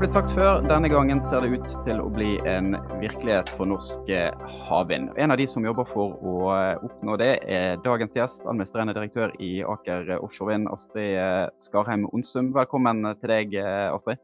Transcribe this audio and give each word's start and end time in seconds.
blitt 0.00 0.14
sagt 0.16 0.30
før, 0.32 0.62
denne 0.64 0.88
gangen 0.88 1.18
ser 1.20 1.42
det 1.44 1.58
ut 1.60 1.72
til 1.84 1.98
å 2.00 2.06
bli 2.08 2.38
en 2.48 2.72
virkelighet 3.02 3.50
for 3.58 3.68
norsk 3.68 4.08
eh, 4.08 4.30
havvind. 4.64 5.10
En 5.20 5.34
av 5.34 5.36
de 5.36 5.44
som 5.50 5.66
jobber 5.66 5.84
for 5.90 6.14
å 6.24 6.36
eh, 6.54 6.86
oppnå 6.86 7.18
det, 7.20 7.34
er 7.44 7.82
dagens 7.84 8.16
gjest, 8.16 8.46
administrerende 8.48 8.94
direktør 8.96 9.34
i 9.44 9.50
Aker 9.60 10.14
Offshorevind, 10.16 10.70
Astrid 10.72 11.18
eh, 11.20 11.50
Skarheim 11.60 12.06
Onsum. 12.16 12.48
Velkommen 12.56 13.10
til 13.20 13.34
deg, 13.34 13.58
Astrid. 13.92 14.22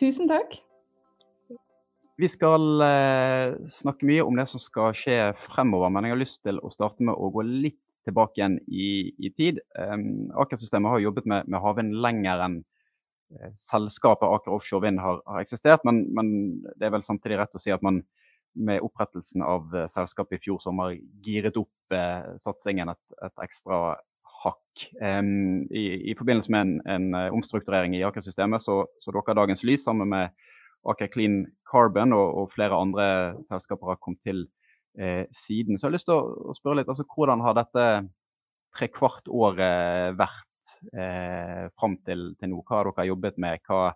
Tusen 0.00 0.32
takk. 0.32 0.56
Vi 2.20 2.32
skal 2.32 2.80
snakke 3.68 4.08
mye 4.08 4.24
om 4.24 4.40
det 4.40 4.48
som 4.48 4.60
skal 4.60 4.96
skje 4.96 5.18
fremover, 5.44 5.92
men 5.92 6.08
jeg 6.08 6.16
har 6.16 6.24
lyst 6.24 6.40
til 6.48 6.60
å 6.64 6.72
starte 6.72 7.04
med 7.04 7.20
å 7.20 7.28
gå 7.36 7.44
litt 7.44 7.82
tilbake 8.08 8.40
igjen 8.40 8.56
i, 8.64 9.12
i 9.20 9.32
tid. 9.36 9.60
Um, 9.76 10.30
Aker-systemet 10.40 10.96
har 10.96 11.04
jobbet 11.04 11.28
med, 11.28 11.48
med 11.52 11.60
havvind 11.60 12.00
lenger 12.00 12.48
enn 12.48 12.62
selskapet 13.58 14.26
Aker 14.28 14.54
Offshore 14.54 14.86
Vind 14.86 15.00
har, 15.00 15.20
har 15.26 15.42
eksistert, 15.42 15.84
men, 15.86 16.02
men, 16.14 16.32
det 16.76 16.88
er 16.88 16.94
vel 16.96 17.06
samtidig 17.06 17.38
rett 17.40 17.54
å 17.54 17.62
si 17.62 17.72
at 17.74 17.84
man 17.86 18.02
med 18.58 18.82
opprettelsen 18.82 19.44
av 19.46 19.74
eh, 19.76 19.86
selskapet 19.90 20.40
i 20.40 20.42
fjor 20.42 20.58
sommer 20.62 20.96
giret 21.22 21.58
opp 21.60 21.94
eh, 21.94 22.32
satsingen 22.42 22.90
et, 22.90 23.02
et, 23.22 23.36
ekstra 23.44 23.78
hakk. 24.40 24.86
Um, 24.98 25.68
i, 25.70 25.84
i, 26.10 26.14
forbindelse 26.18 26.50
med 26.50 26.64
en, 26.64 26.72
en 26.90 27.14
eh, 27.14 27.34
omstrukturering 27.36 27.94
i 27.94 28.02
Aker-systemet 28.08 28.64
så, 28.64 28.82
så 28.98 29.14
dukker 29.14 29.38
dagens 29.38 29.62
lys 29.68 29.84
sammen 29.86 30.10
med 30.10 30.34
Aker 30.88 31.12
Clean 31.12 31.44
Carbon 31.70 32.16
og, 32.16 32.26
og 32.40 32.54
flere 32.54 32.78
andre 32.78 33.06
selskaper 33.46 33.92
har 33.92 34.00
kommet 34.00 34.22
til 34.26 34.46
eh, 34.98 35.26
siden. 35.30 35.76
Så 35.76 35.86
jeg 35.86 35.90
har 35.90 35.98
lyst 35.98 36.10
til 36.10 36.16
å, 36.16 36.50
å 36.50 36.56
spørre 36.56 36.80
litt, 36.80 36.90
altså 36.90 37.06
hvordan 37.06 37.44
har 37.44 37.58
dette 37.60 37.86
trekvart 38.78 39.28
året 39.30 40.16
vært 40.18 40.49
eh, 40.92 41.68
fram 41.78 41.96
til, 42.06 42.30
til, 42.38 42.52
nå? 42.52 42.62
Hva 42.64 42.80
har 42.80 42.90
dere 42.90 43.10
jobbet 43.10 43.38
med? 43.42 43.62
Hva, 43.66 43.90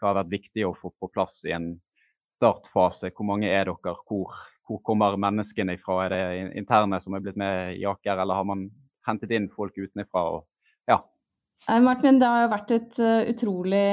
hva, 0.00 0.08
har 0.08 0.18
vært 0.22 0.34
viktig 0.34 0.66
å 0.66 0.74
få 0.76 0.92
på 0.96 1.10
plass 1.12 1.40
i 1.48 1.54
en 1.56 1.72
startfase? 2.32 3.12
Hvor 3.14 3.28
mange 3.28 3.50
er 3.50 3.70
dere? 3.70 3.96
Hvor, 4.08 4.36
hvor 4.66 4.82
kommer 4.86 5.18
menneskene 5.20 5.78
ifra? 5.78 6.04
Er 6.06 6.14
det 6.14 6.58
interne 6.62 7.00
som 7.02 7.16
er 7.16 7.24
blitt 7.24 7.40
med 7.40 7.76
i 7.78 7.86
Aker, 7.88 8.18
eller 8.18 8.40
har 8.40 8.48
man 8.48 8.68
hentet 9.08 9.34
inn 9.36 9.50
folk 9.52 9.78
utenfra? 9.78 10.26
Ja. 10.90 11.02
Martin, 11.84 12.16
det 12.22 12.28
har 12.28 12.46
vært 12.48 12.70
et 12.72 12.98
uh, 13.04 13.20
utrolig 13.28 13.84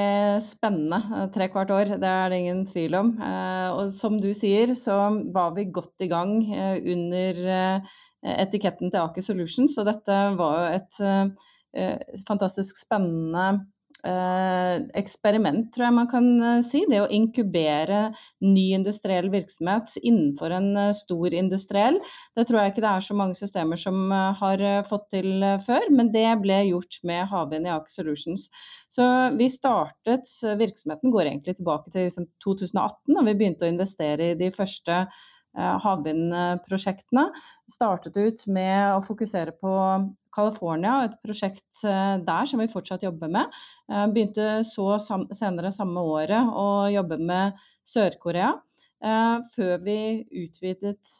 spennende 0.45 1.01
uh, 1.11 1.25
tre 1.33 1.49
kvart 1.51 1.73
år. 1.75 1.97
Det 1.99 2.11
er 2.11 2.31
det 2.31 2.37
ingen 2.39 2.61
tvil 2.69 2.95
om. 2.95 3.09
Uh, 3.19 3.67
og 3.73 3.91
som 3.97 4.21
du 4.23 4.29
sier, 4.37 4.71
så 4.79 4.95
var 5.35 5.51
vi 5.57 5.67
godt 5.75 6.05
i 6.05 6.07
gang 6.07 6.37
under 6.47 7.43
etiketten 8.23 8.89
til 8.93 9.03
Aker 9.03 9.25
Solutions. 9.25 9.75
Og 9.81 9.89
dette 9.89 10.21
var 10.39 10.61
jo 10.61 10.79
et 10.79 11.01
Eh, 11.03 11.25
fantastisk 12.27 12.79
spennende 12.79 13.47
eh, 14.07 14.75
eksperiment, 14.99 15.69
tror 15.73 15.87
jeg 15.87 15.95
man 15.97 16.09
kan 16.11 16.27
eh, 16.41 16.59
si. 16.65 16.83
Det 16.89 17.01
å 17.03 17.09
inkubere 17.13 18.01
ny 18.45 18.65
industriell 18.77 19.29
virksomhet 19.33 19.95
innenfor 20.01 20.55
en 20.57 20.71
stor 20.97 21.35
industriell. 21.37 21.99
Det 22.37 22.47
tror 22.47 22.61
jeg 22.61 22.73
ikke 22.73 22.85
det 22.85 22.91
er 22.93 23.07
så 23.07 23.17
mange 23.19 23.37
systemer 23.39 23.79
som 23.81 24.11
har 24.41 24.63
fått 24.89 25.09
til 25.15 25.45
før, 25.65 25.87
men 25.93 26.11
det 26.15 26.27
ble 26.43 26.59
gjort 26.71 26.99
med 27.07 27.29
havvind 27.31 27.69
i 27.69 27.73
Aker 27.75 27.99
Solutions. 27.99 28.47
Så 28.93 29.07
vi 29.37 29.49
startet 29.51 30.29
Virksomheten 30.59 31.13
går 31.13 31.31
egentlig 31.31 31.57
tilbake 31.57 31.93
til 31.93 32.07
liksom 32.07 32.29
2018, 32.45 33.17
da 33.17 33.25
vi 33.27 33.39
begynte 33.39 33.67
å 33.67 33.73
investere 33.73 34.31
i 34.31 34.37
de 34.39 34.53
første 34.55 35.05
havvindprosjektene. 35.57 37.27
Startet 37.71 38.17
ut 38.17 38.47
med 38.53 38.93
å 38.95 39.03
fokusere 39.05 39.55
på 39.57 39.73
California, 40.37 41.01
et 41.07 41.17
prosjekt 41.25 41.83
eh, 41.87 42.15
der 42.25 42.49
som 42.49 42.61
vi 42.61 42.69
fortsatt 42.71 43.05
jobber 43.05 43.31
med. 43.33 43.53
Eh, 43.91 44.05
begynte 44.13 44.61
så 44.67 44.97
senere 45.01 45.73
samme 45.75 46.03
året 46.05 46.53
å 46.53 46.87
jobbe 46.93 47.19
med 47.21 47.67
Sør-Korea. 47.87 48.55
Før 48.97 49.83
vi 49.85 50.25
utvidet 50.41 51.11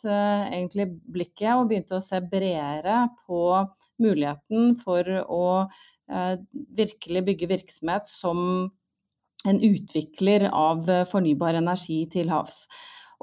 blikket 1.14 1.52
og 1.52 1.68
begynte 1.70 2.00
å 2.00 2.02
se 2.02 2.18
bredere 2.26 3.04
på 3.28 3.42
muligheten 4.02 4.72
for 4.82 5.06
å 5.06 5.44
virkelig 6.74 7.22
bygge 7.28 7.52
virksomhet 7.52 8.10
som 8.10 8.42
en 9.46 9.62
utvikler 9.62 10.48
av 10.50 10.90
fornybar 11.12 11.62
energi 11.62 12.00
til 12.18 12.34
havs. 12.34 12.64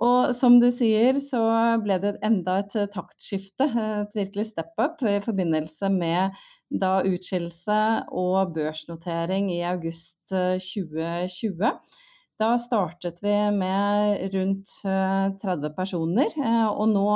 Og 0.02 0.32
som 0.34 0.56
du 0.58 0.66
sier, 0.74 1.20
så 1.22 1.40
ble 1.82 2.00
det 2.02 2.16
enda 2.26 2.58
et 2.64 2.74
eh, 2.78 2.90
taktskifte, 2.90 3.68
et 4.02 4.16
virkelig 4.16 4.48
step 4.50 4.74
up, 4.80 5.02
i 5.06 5.20
forbindelse 5.22 5.90
med 5.94 6.34
da 6.74 6.96
utskillelse 7.06 7.78
og 8.10 8.56
børsnotering 8.56 9.52
i 9.54 9.62
august 9.68 10.18
2020. 10.32 11.62
Eh, 11.62 12.02
da 12.42 12.48
startet 12.58 13.20
vi 13.22 13.36
med 13.54 14.34
rundt 14.34 14.72
30 14.82 15.68
eh, 15.68 15.74
personer, 15.76 16.34
og 16.74 16.88
nå, 16.90 17.06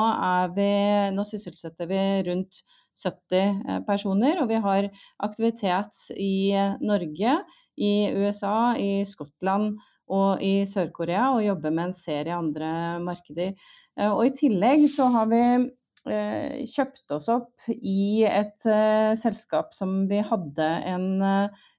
vi, 0.55 0.71
nå 1.17 1.27
sysselsetter 1.27 1.91
vi 1.91 2.03
rundt 2.31 2.63
70 2.95 3.83
personer. 3.91 4.39
Og 4.39 4.53
vi 4.55 4.63
har 4.63 4.91
aktivitet 5.27 6.07
i 6.15 6.55
Norge, 6.79 7.41
i 7.75 7.93
USA, 8.15 8.77
i 8.79 9.03
Skottland 9.03 9.75
og 10.09 10.43
i 10.45 10.63
Sør-Korea 10.69 11.31
og 11.35 11.45
jobber 11.45 11.75
med 11.75 11.91
en 11.91 11.97
serie 11.97 12.37
andre 12.37 12.71
markeder. 13.05 13.55
Eh, 13.99 14.11
og 14.11 14.25
I 14.27 14.35
tillegg 14.37 14.87
så 14.93 15.09
har 15.15 15.29
vi 15.31 15.43
eh, 15.45 16.65
kjøpt 16.71 17.17
oss 17.17 17.29
opp 17.33 17.69
i 17.75 18.25
et 18.29 18.69
eh, 18.69 19.13
selskap 19.21 19.75
som 19.77 20.01
vi 20.11 20.23
hadde 20.25 20.71
en 20.93 21.09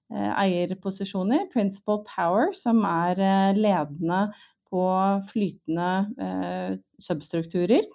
eierposisjon 0.09 1.35
i, 1.37 1.43
Principal 1.53 1.99
Power, 2.07 2.49
som 2.57 2.81
er 2.87 3.19
ledende 3.53 4.23
på 4.69 4.81
flytende 5.29 6.79
substrukturer. 6.97 7.85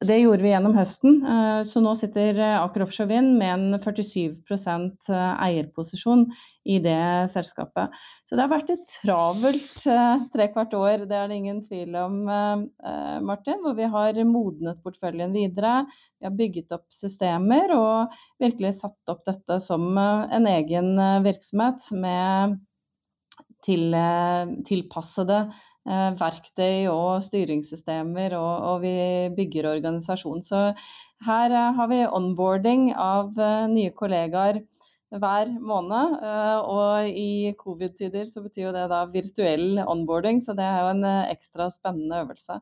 Det 0.00 0.16
gjorde 0.16 0.40
vi 0.40 0.48
gjennom 0.48 0.72
høsten, 0.72 1.18
eh, 1.28 1.58
så 1.68 1.80
nå 1.84 1.90
sitter 2.00 2.38
eh, 2.40 2.54
Aker 2.56 2.86
Offshore 2.86 3.10
Vind 3.10 3.34
med 3.36 3.50
en 3.52 3.82
47 3.84 4.32
eh, 4.56 5.42
eierposisjon 5.44 6.22
i 6.64 6.78
det 6.80 7.28
selskapet. 7.34 7.92
Så 8.24 8.38
det 8.38 8.46
har 8.46 8.52
vært 8.54 8.72
et 8.72 8.94
travelt 8.94 9.84
trekvart 10.32 10.72
år, 10.78 11.04
det 11.10 11.18
er 11.18 11.28
det 11.28 11.36
ingen 11.36 11.60
tvil 11.66 11.98
om, 12.00 12.16
Martin. 13.26 13.58
Hvor 13.64 13.74
vi 13.76 13.88
har 13.92 14.20
modnet 14.28 14.80
porteføljen 14.84 15.34
videre, 15.34 15.82
vi 16.20 16.28
har 16.28 16.36
bygget 16.38 16.72
opp 16.76 16.86
systemer 16.94 17.74
og 17.74 18.20
virkelig 18.40 18.76
satt 18.78 19.12
opp 19.12 19.24
dette 19.28 19.58
som 19.64 19.98
en 19.98 20.48
egen 20.52 20.94
virksomhet 21.26 21.90
med 21.96 22.60
til, 23.66 23.98
tilpassede 24.68 25.42
verktøy 25.88 26.88
og 26.90 27.22
styringssystemer, 27.24 28.34
og, 28.36 28.66
og, 28.68 28.82
vi 28.82 29.30
bygger 29.36 29.70
organisasjon. 29.72 30.42
Så 30.44 30.74
her 31.26 31.50
eh, 31.50 31.72
har 31.76 31.88
vi 31.88 32.04
onboarding 32.06 32.92
av 32.94 33.38
eh, 33.38 33.66
nye 33.72 33.90
kollegaer 33.96 34.60
hver 35.10 35.48
måned. 35.58 36.20
Og 36.70 37.08
i 37.08 37.50
covid-tider 37.58 38.28
så 38.28 38.44
betyr 38.44 38.68
jo 38.68 38.74
det 38.76 38.86
da 38.92 39.00
virtuell 39.10 39.80
onboarding, 39.82 40.38
så 40.38 40.54
det 40.54 40.62
er 40.62 40.84
jo 40.84 40.92
en 40.92 41.06
ekstra 41.32 41.66
spennende 41.74 42.20
øvelse. 42.22 42.60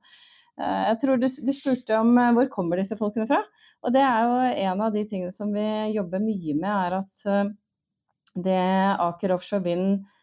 Jeg 0.59 0.97
tror 1.03 1.21
du, 1.21 1.27
du 1.29 1.53
spurte 1.53 1.99
om 2.00 2.17
hvor 2.35 2.49
kommer 2.50 2.81
disse 2.81 2.97
folkene 2.97 3.29
fra. 3.29 3.43
Og 3.85 3.93
det 3.93 4.00
er 4.00 4.25
jo 4.25 4.39
en 4.65 4.81
av 4.81 4.97
de 4.97 5.05
tingene 5.11 5.35
som 5.35 5.53
vi 5.53 5.67
jobber 5.93 6.25
mye 6.25 6.56
med, 6.56 6.73
er 6.73 6.97
at 7.03 8.41
det 8.49 8.65
Aker 8.97 9.37
Offshore 9.37 9.67
Vind 9.69 10.00
Eh, 10.00 10.18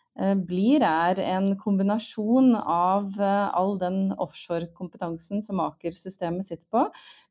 blir, 0.47 0.83
er 0.83 1.19
en 1.19 1.49
kombinasjon 1.59 2.53
av 2.55 3.17
eh, 3.19 3.47
all 3.51 3.75
den 3.81 4.13
offshorekompetansen 4.21 5.43
som 5.43 5.59
Aker-systemet 5.59 6.47
sitter 6.47 6.67
på, 6.71 6.85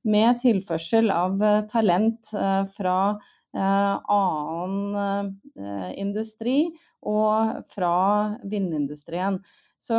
med 0.04 0.42
tilførsel 0.42 1.08
av 1.14 1.40
eh, 1.42 1.62
talent 1.72 2.34
fra 2.76 2.98
annen 3.54 5.28
industri 5.94 6.72
og 7.06 7.60
fra 7.70 7.98
vindindustrien. 8.42 9.36
Så, 9.78 9.94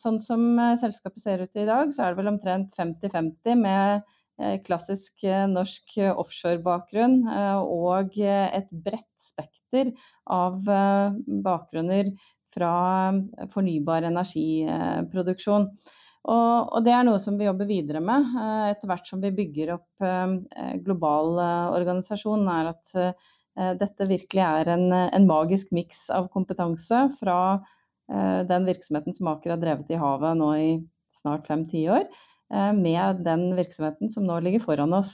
sånn 0.00 0.16
som 0.24 0.46
selskapet 0.80 1.20
ser 1.20 1.44
ut 1.44 1.60
i 1.60 1.66
dag, 1.68 1.92
så 1.92 2.06
er 2.06 2.14
det 2.14 2.22
vel 2.22 2.32
omtrent 2.32 2.72
50-50 2.80 3.60
med 3.60 4.64
klassisk 4.64 5.20
norsk 5.52 5.98
offshore-bakgrunn 6.14 7.26
og 7.60 8.16
et 8.16 8.72
bredt 8.72 9.12
spekter 9.20 9.61
av 10.24 10.68
eh, 10.68 11.18
bakgrunner 11.42 12.12
fra 12.52 12.72
fornybar 13.52 14.06
energiproduksjon. 14.08 15.68
Og, 16.22 16.76
det 16.86 16.92
er 16.94 17.06
noe 17.08 17.18
som 17.18 17.34
vi 17.38 17.48
jobber 17.48 17.66
videre 17.66 18.02
med 18.04 18.34
eh, 18.38 18.72
etter 18.72 18.90
hvert 18.90 19.08
som 19.08 19.22
vi 19.22 19.32
bygger 19.34 19.76
opp 19.78 20.06
eh, 20.06 20.74
global 20.84 21.38
organisasjon. 21.78 22.48
er 22.48 22.74
at 22.74 22.96
dette 23.76 24.06
virkelig 24.08 24.40
er 24.40 24.68
en, 24.72 24.86
en 24.96 25.26
magisk 25.28 25.74
miks 25.76 26.06
av 26.08 26.30
kompetanse 26.32 27.02
fra 27.18 27.60
den 28.48 28.64
virksomheten 28.64 29.12
som 29.12 29.28
Aker 29.28 29.52
har 29.52 29.60
drevet 29.60 29.92
i 29.92 29.98
havet 30.00 30.38
nå 30.40 30.48
i 30.56 30.70
snart 31.12 31.44
fem 31.50 31.66
tiår, 31.68 32.06
med 32.72 33.20
den 33.28 33.44
virksomheten 33.58 34.08
som 34.08 34.24
nå 34.24 34.40
ligger 34.40 34.64
foran 34.64 34.96
oss 34.96 35.12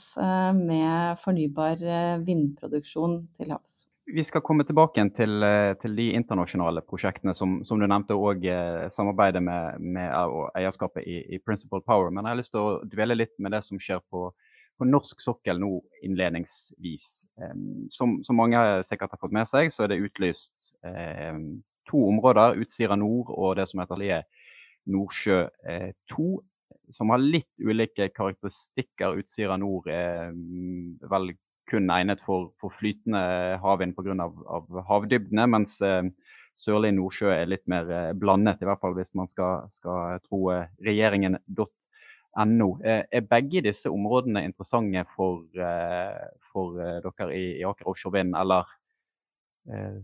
med 0.55 1.19
fornybar 1.25 1.83
vindproduksjon 2.23 3.19
til 3.35 3.51
havs. 3.57 3.83
Vi 4.13 4.23
skal 4.25 4.41
komme 4.41 4.63
tilbake 4.65 5.03
til, 5.13 5.43
eh, 5.43 5.73
til 5.81 5.95
de 5.95 6.07
internasjonale 6.17 6.81
prosjektene 6.81 7.35
som, 7.37 7.59
som 7.63 7.79
du 7.79 7.85
nevnte, 7.85 8.15
og 8.17 8.45
eh, 8.45 8.87
samarbeidet 8.89 9.41
med, 9.43 9.79
med 9.79 10.13
eierskapet 10.57 11.05
i, 11.05 11.19
i, 11.35 11.39
Principal 11.45 11.83
Power. 11.85 12.09
Men 12.09 12.25
jeg 12.25 12.33
har 12.33 12.39
lyst 12.39 12.53
til 12.55 12.63
å 12.63 12.79
dvele 12.89 13.17
litt 13.19 13.35
med 13.37 13.53
det 13.53 13.61
som 13.67 13.81
skjer 13.81 14.01
på, 14.09 14.29
på 14.79 14.87
norsk 14.89 15.21
sokkel 15.21 15.61
nå 15.61 15.71
innledningsvis. 16.07 17.07
Som, 17.93 18.19
som, 18.25 18.39
mange 18.39 18.61
sikkert 18.87 19.13
har 19.13 19.21
fått 19.21 19.35
med 19.35 19.49
seg, 19.49 19.69
så 19.73 19.85
er 19.85 19.93
det 19.93 20.01
utlyst 20.07 20.71
eh, 20.87 21.37
to 21.89 22.05
områder. 22.09 22.57
Utsira 22.63 22.97
nord 22.97 23.33
og 23.35 23.57
det 23.59 23.67
som 23.69 23.83
heter 23.83 24.01
Lie 24.01 24.23
Nordsjø 24.89 25.43
2. 26.15 26.29
Eh, 26.29 26.45
som 26.89 27.11
har 27.13 27.21
litt 27.21 27.61
ulike 27.61 28.09
karakteristikker. 28.15 29.19
Utsira 29.21 29.57
nord 29.61 29.89
er 29.93 30.33
vel 31.11 31.31
kun 31.69 31.89
egnet 31.93 32.21
for, 32.25 32.49
for 32.61 32.73
flytende 32.73 33.21
havvind 33.63 33.95
pga. 33.97 34.15
Av, 34.25 34.35
av 34.57 34.81
havdybdene, 34.89 35.47
mens 35.53 35.77
eh, 35.85 36.03
Sørlig 36.59 36.91
Nordsjø 36.97 37.31
er 37.31 37.49
litt 37.51 37.65
mer 37.71 37.89
eh, 37.93 38.11
blandet, 38.17 38.61
i 38.61 38.67
hvert 38.67 38.81
fall 38.83 38.97
hvis 38.97 39.13
man 39.17 39.29
skal, 39.29 39.69
skal 39.73 40.19
tro 40.25 40.49
eh, 40.55 40.67
regjeringen.no. 40.85 42.69
Eh, 42.83 43.03
er 43.05 43.29
begge 43.29 43.63
disse 43.69 43.91
områdene 43.93 44.43
interessante 44.47 45.05
for, 45.15 45.45
eh, 45.55 46.27
for 46.51 46.81
eh, 46.83 46.99
dere 47.05 47.31
i, 47.37 47.45
i 47.61 47.65
Aker 47.67 47.89
Offshore 47.89 48.19
Vind, 48.19 48.35
eller 48.37 48.75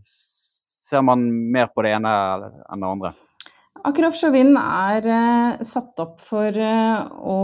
ser 0.05 1.01
man 1.01 1.23
mer 1.51 1.71
på 1.73 1.81
det 1.81 1.95
ene 1.95 2.11
enn 2.69 2.83
det 2.83 2.89
andre? 2.89 3.11
Aker 3.83 4.07
Offshore 4.07 4.33
Vind 4.33 4.55
er 4.57 5.05
eh, 5.11 5.63
satt 5.67 5.99
opp 6.01 6.21
for 6.25 6.55
eh, 6.57 7.07
å 7.19 7.39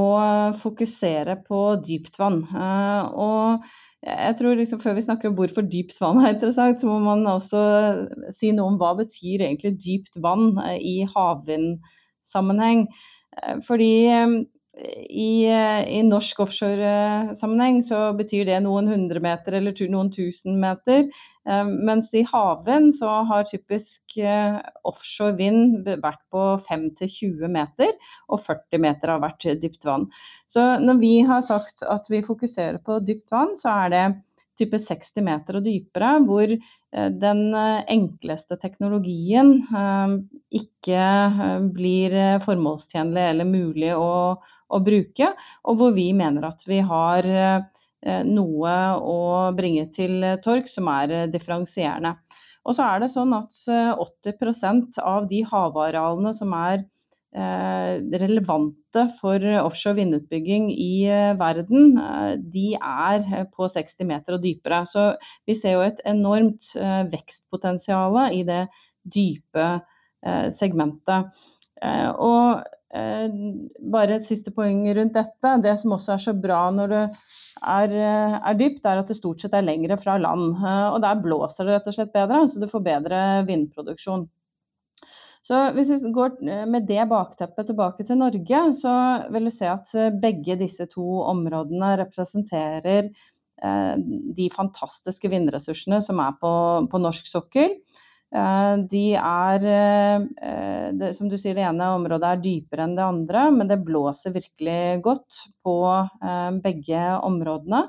fokusere 0.62 1.36
på 1.46 1.60
dypt 1.86 2.18
vann. 2.22 2.40
Uh, 2.50 3.04
og 3.12 3.68
jeg 4.02 4.36
tror 4.40 4.58
liksom 4.58 4.80
Før 4.82 4.96
vi 4.98 5.04
snakker 5.06 5.30
om 5.30 5.36
hvorfor 5.38 5.62
dypt 5.62 6.00
vann 6.02 6.22
er 6.22 6.34
interessant, 6.34 6.82
så 6.82 6.90
må 6.90 6.98
man 7.04 7.28
også 7.30 7.62
si 8.34 8.50
noe 8.56 8.74
om 8.74 8.80
hva 8.82 8.96
betyr 8.98 9.46
egentlig 9.46 9.76
dypt 9.84 10.18
vann 10.24 10.56
i 10.82 11.04
havvindsammenheng. 11.12 12.88
Fordi 13.68 13.92
i, 14.80 15.46
eh, 15.46 15.98
i, 15.98 16.00
norsk 16.08 16.40
offshore-sammenheng 16.46 17.82
så 17.84 18.00
betyr 18.16 18.46
det 18.48 18.62
noen 18.64 18.88
hundre 18.88 19.20
meter 19.24 19.58
eller 19.58 19.76
noen 19.92 20.12
tusen 20.14 20.62
meter. 20.62 21.10
Eh, 21.44 21.72
mens 21.90 22.08
i 22.16 22.24
havvind 22.28 22.94
så 22.96 23.18
har 23.28 23.50
typisk 23.50 24.16
eh, 24.18 24.62
offshore 24.88 25.36
vind 25.42 25.84
vært 25.90 26.24
på 26.32 26.46
5-20 26.70 27.52
meter, 27.52 27.92
og 28.32 28.46
40 28.48 28.84
meter 28.88 29.12
har 29.12 29.24
vært 29.26 29.50
dypt 29.62 29.86
vann. 29.90 30.08
Så 30.48 30.64
når 30.80 31.04
vi 31.04 31.14
har 31.28 31.44
sagt 31.44 31.84
at 31.84 32.08
vi 32.12 32.24
fokuserer 32.24 32.80
på 32.80 33.02
dypt 33.04 33.28
vann, 33.32 33.58
så 33.60 33.76
er 33.84 33.96
det 33.96 34.06
type 34.62 34.80
60 34.80 35.26
meter 35.26 35.58
og 35.60 35.66
dypere, 35.66 36.14
hvor 36.28 36.54
den 37.26 37.42
enkleste 37.56 38.58
teknologien 38.62 39.58
ikke 40.54 41.06
blir 41.76 42.16
formålstjenlig 42.46 43.24
eller 43.34 43.48
mulig 43.48 43.94
å, 43.96 44.12
å 44.72 44.80
bruke, 44.84 45.32
og 45.68 45.80
hvor 45.80 45.96
vi 45.96 46.10
mener 46.16 46.48
at 46.52 46.64
vi 46.68 46.80
har 46.86 47.28
eh, 47.28 48.24
noe 48.28 48.76
å 48.98 49.20
bringe 49.58 49.88
til 49.96 50.24
torg 50.46 50.70
som 50.72 50.90
er 50.92 51.16
eh, 51.16 51.28
differensierende. 51.32 52.16
Og 52.62 52.78
så 52.78 52.86
er 52.86 53.04
det 53.04 53.12
sånn 53.14 53.34
at 53.36 53.58
80 53.58 54.36
eh, 54.38 55.04
av 55.04 55.28
de 55.32 55.44
havarealene 55.50 56.34
som 56.38 56.54
er 56.58 56.86
relevante 57.32 59.06
for 59.22 59.46
offshore 59.62 59.96
vindutbygging 59.96 60.66
i 60.74 61.06
verden, 61.40 61.94
de 62.52 62.74
er 62.76 63.46
på 63.56 63.70
60 63.72 64.04
meter 64.10 64.36
og 64.36 64.44
dypere. 64.44 64.82
Så 64.84 65.06
vi 65.48 65.56
ser 65.56 65.78
jo 65.78 65.86
et 65.86 66.04
enormt 66.12 66.74
vekstpotensial 67.14 68.20
i 68.36 68.44
det 68.50 68.66
dype 69.16 69.70
segmentet. 70.60 71.32
Og 72.20 72.68
Eh, 72.92 73.28
bare 73.94 74.18
et 74.18 74.28
siste 74.28 74.52
poeng 74.52 74.84
rundt 74.98 75.16
dette. 75.16 75.54
Det 75.64 75.74
som 75.80 75.94
også 75.96 76.16
er 76.16 76.24
så 76.26 76.34
bra 76.36 76.60
når 76.76 76.92
det 76.92 77.04
er, 77.08 77.94
eh, 77.96 78.36
er, 78.42 78.58
dypt, 78.60 78.86
er 78.86 79.00
at 79.00 79.08
det 79.08 79.16
stort 79.16 79.44
sett 79.44 79.56
er 79.56 79.64
lengre 79.64 79.98
fra 80.02 80.18
land. 80.20 80.58
Eh, 80.60 80.88
og 80.92 81.00
der 81.06 81.24
blåser 81.24 81.68
det 81.68 81.78
rett 81.78 81.88
og 81.88 81.96
slett 81.96 82.14
bedre, 82.14 82.44
så 82.52 82.60
du 82.60 82.68
får 82.72 82.84
bedre 82.84 83.22
vindproduksjon. 83.48 84.28
Så 85.42 85.58
hvis 85.74 85.90
vi 85.90 86.14
går 86.14 86.38
med 86.70 86.86
det 86.90 87.08
bakteppet 87.10 87.72
tilbake 87.72 88.06
til 88.06 88.20
Norge, 88.22 88.62
så 88.78 88.94
vil 89.34 89.50
du 89.50 89.54
se 89.54 89.70
at 89.72 89.96
begge 90.22 90.60
disse 90.60 90.86
to 90.92 91.22
områdene 91.26 91.96
representerer 92.04 93.10
de 93.62 94.48
fantastiske 94.54 95.30
vindressursene 95.30 96.00
som 96.02 96.22
er 96.22 96.38
på, 96.42 96.54
på 96.90 97.02
norsk 97.02 97.28
sokkel. 97.30 97.76
Eh, 98.32 98.74
de 98.88 99.06
er, 99.20 99.66
eh, 99.68 101.12
som 101.18 101.28
du 101.28 101.36
sier, 101.36 101.58
det 101.58 101.66
ene 101.68 101.90
området 101.98 102.30
er 102.30 102.44
dypere 102.46 102.86
enn 102.86 102.96
det 102.96 103.04
andre, 103.04 103.44
men 103.52 103.68
det 103.68 103.82
blåser 103.84 104.32
virkelig 104.38 105.02
godt 105.04 105.42
på 105.66 105.76
eh, 105.92 106.52
begge 106.64 107.04
områdene. 107.28 107.86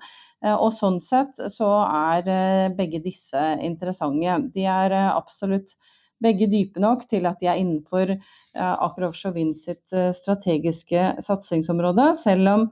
Og 0.58 0.72
sånn 0.74 0.98
sett 0.98 1.38
så 1.54 1.68
er 1.86 2.72
begge 2.74 2.98
disse 3.04 3.38
interessante. 3.62 4.40
De 4.50 4.64
er 4.66 4.94
absolutt 5.04 5.76
begge 6.22 6.48
dype 6.50 6.80
nok 6.82 7.04
til 7.10 7.26
at 7.28 7.42
de 7.42 7.50
er 7.50 7.60
innenfor 7.60 8.14
Aker 8.54 9.08
Offshore 9.08 9.34
Wind 9.36 9.56
sitt 9.60 9.94
strategiske 10.16 11.06
satsingsområde, 11.24 12.12
selv 12.20 12.50
om 12.52 12.66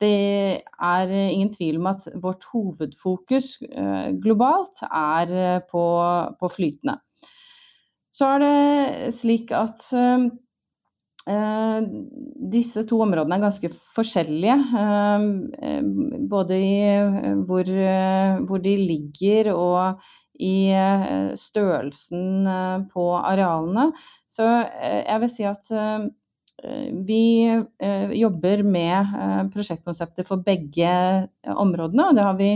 det 0.00 0.60
er 0.60 1.12
ingen 1.12 1.52
tvil 1.54 1.78
om 1.80 1.88
at 1.92 2.08
vårt 2.22 2.44
hovedfokus 2.52 3.56
eh, 3.70 4.12
globalt 4.22 4.84
er 4.86 5.32
eh, 5.32 5.62
på, 5.70 5.84
på 6.40 6.52
flytende. 6.56 6.98
Så 8.12 8.26
er 8.34 8.42
det 8.42 9.14
slik 9.16 9.52
at 9.54 9.84
eh, 9.94 10.28
disse 12.52 12.84
to 12.88 13.00
områdene 13.04 13.38
er 13.38 13.44
ganske 13.44 13.70
forskjellige. 13.94 14.56
både 16.30 16.56
i 16.58 16.78
hvor, 17.46 17.70
hvor, 18.48 18.58
de 18.58 18.76
ligger 18.76 19.52
og 19.54 20.00
i 20.40 20.72
størrelsen 21.36 22.48
på 22.92 23.04
arealene. 23.18 23.90
Så 24.30 24.46
jeg 24.46 25.20
vil 25.22 25.32
si 25.34 25.46
at 25.48 25.72
Eh, 26.64 26.92
vi 26.92 27.48
eh, 27.78 28.12
jobber 28.12 28.62
med 28.62 29.14
eh, 29.16 29.42
prosjektkonsepter 29.54 30.26
for 30.28 30.44
begge 30.44 30.92
områdene, 31.48 32.10
og 32.10 32.18
det 32.18 32.28
har 32.28 32.38
vi 32.40 32.54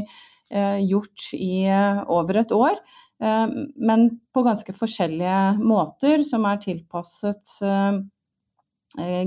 gjort 0.54 1.22
i 1.34 1.64
over 2.12 2.36
et 2.38 2.52
år. 2.54 2.76
Men 3.18 4.02
på 4.36 4.42
ganske 4.44 4.74
forskjellige 4.76 5.38
måter, 5.66 6.20
som 6.22 6.44
er 6.46 6.60
tilpasset 6.62 7.54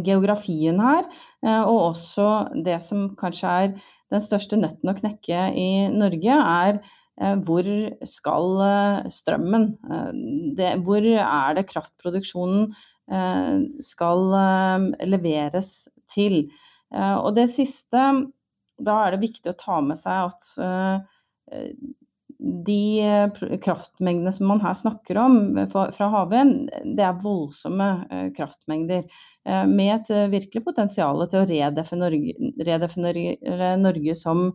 geografien 0.06 0.80
her. 0.80 1.10
Og 1.66 1.80
også 1.90 2.30
det 2.64 2.78
som 2.86 3.10
kanskje 3.20 3.56
er 3.66 3.74
den 4.14 4.24
største 4.24 4.62
nøtten 4.62 4.94
å 4.94 4.96
knekke 5.02 5.42
i 5.58 5.68
Norge, 5.92 6.38
er 6.38 6.80
hvor 7.18 7.68
skal 8.06 8.60
strømmen? 9.10 9.64
Det, 10.58 10.68
hvor 10.86 11.02
er 11.02 11.56
det 11.58 11.64
kraftproduksjonen 11.72 12.68
Eh, 13.08 13.60
skal 13.80 14.34
eh, 14.36 14.88
leveres 15.08 15.88
til. 16.12 16.42
Eh, 16.92 17.16
og 17.16 17.38
det 17.38 17.48
siste, 17.54 18.08
da 18.78 18.98
er 19.04 19.16
det 19.16 19.22
viktig 19.22 19.54
å 19.54 19.60
ta 19.60 19.80
med 19.84 20.00
seg 20.02 20.34
at 20.34 20.50
de 22.38 22.82
kraftmengdene 23.64 24.34
som 24.36 24.52
man 24.52 24.60
her 24.62 24.76
snakker 24.78 25.18
om 25.18 25.38
fra 25.72 26.10
havvind, 26.14 26.68
det 27.00 27.06
er 27.08 27.24
voldsomme 27.24 27.88
kraftmengder. 28.38 29.08
Med 29.72 29.90
et 29.96 30.12
virkelig 30.36 30.62
potensial 30.68 31.24
til 31.32 31.40
å 31.42 31.48
redefinere, 31.50 32.20
redefinere 32.68 33.72
Norge 33.82 34.18
som 34.20 34.52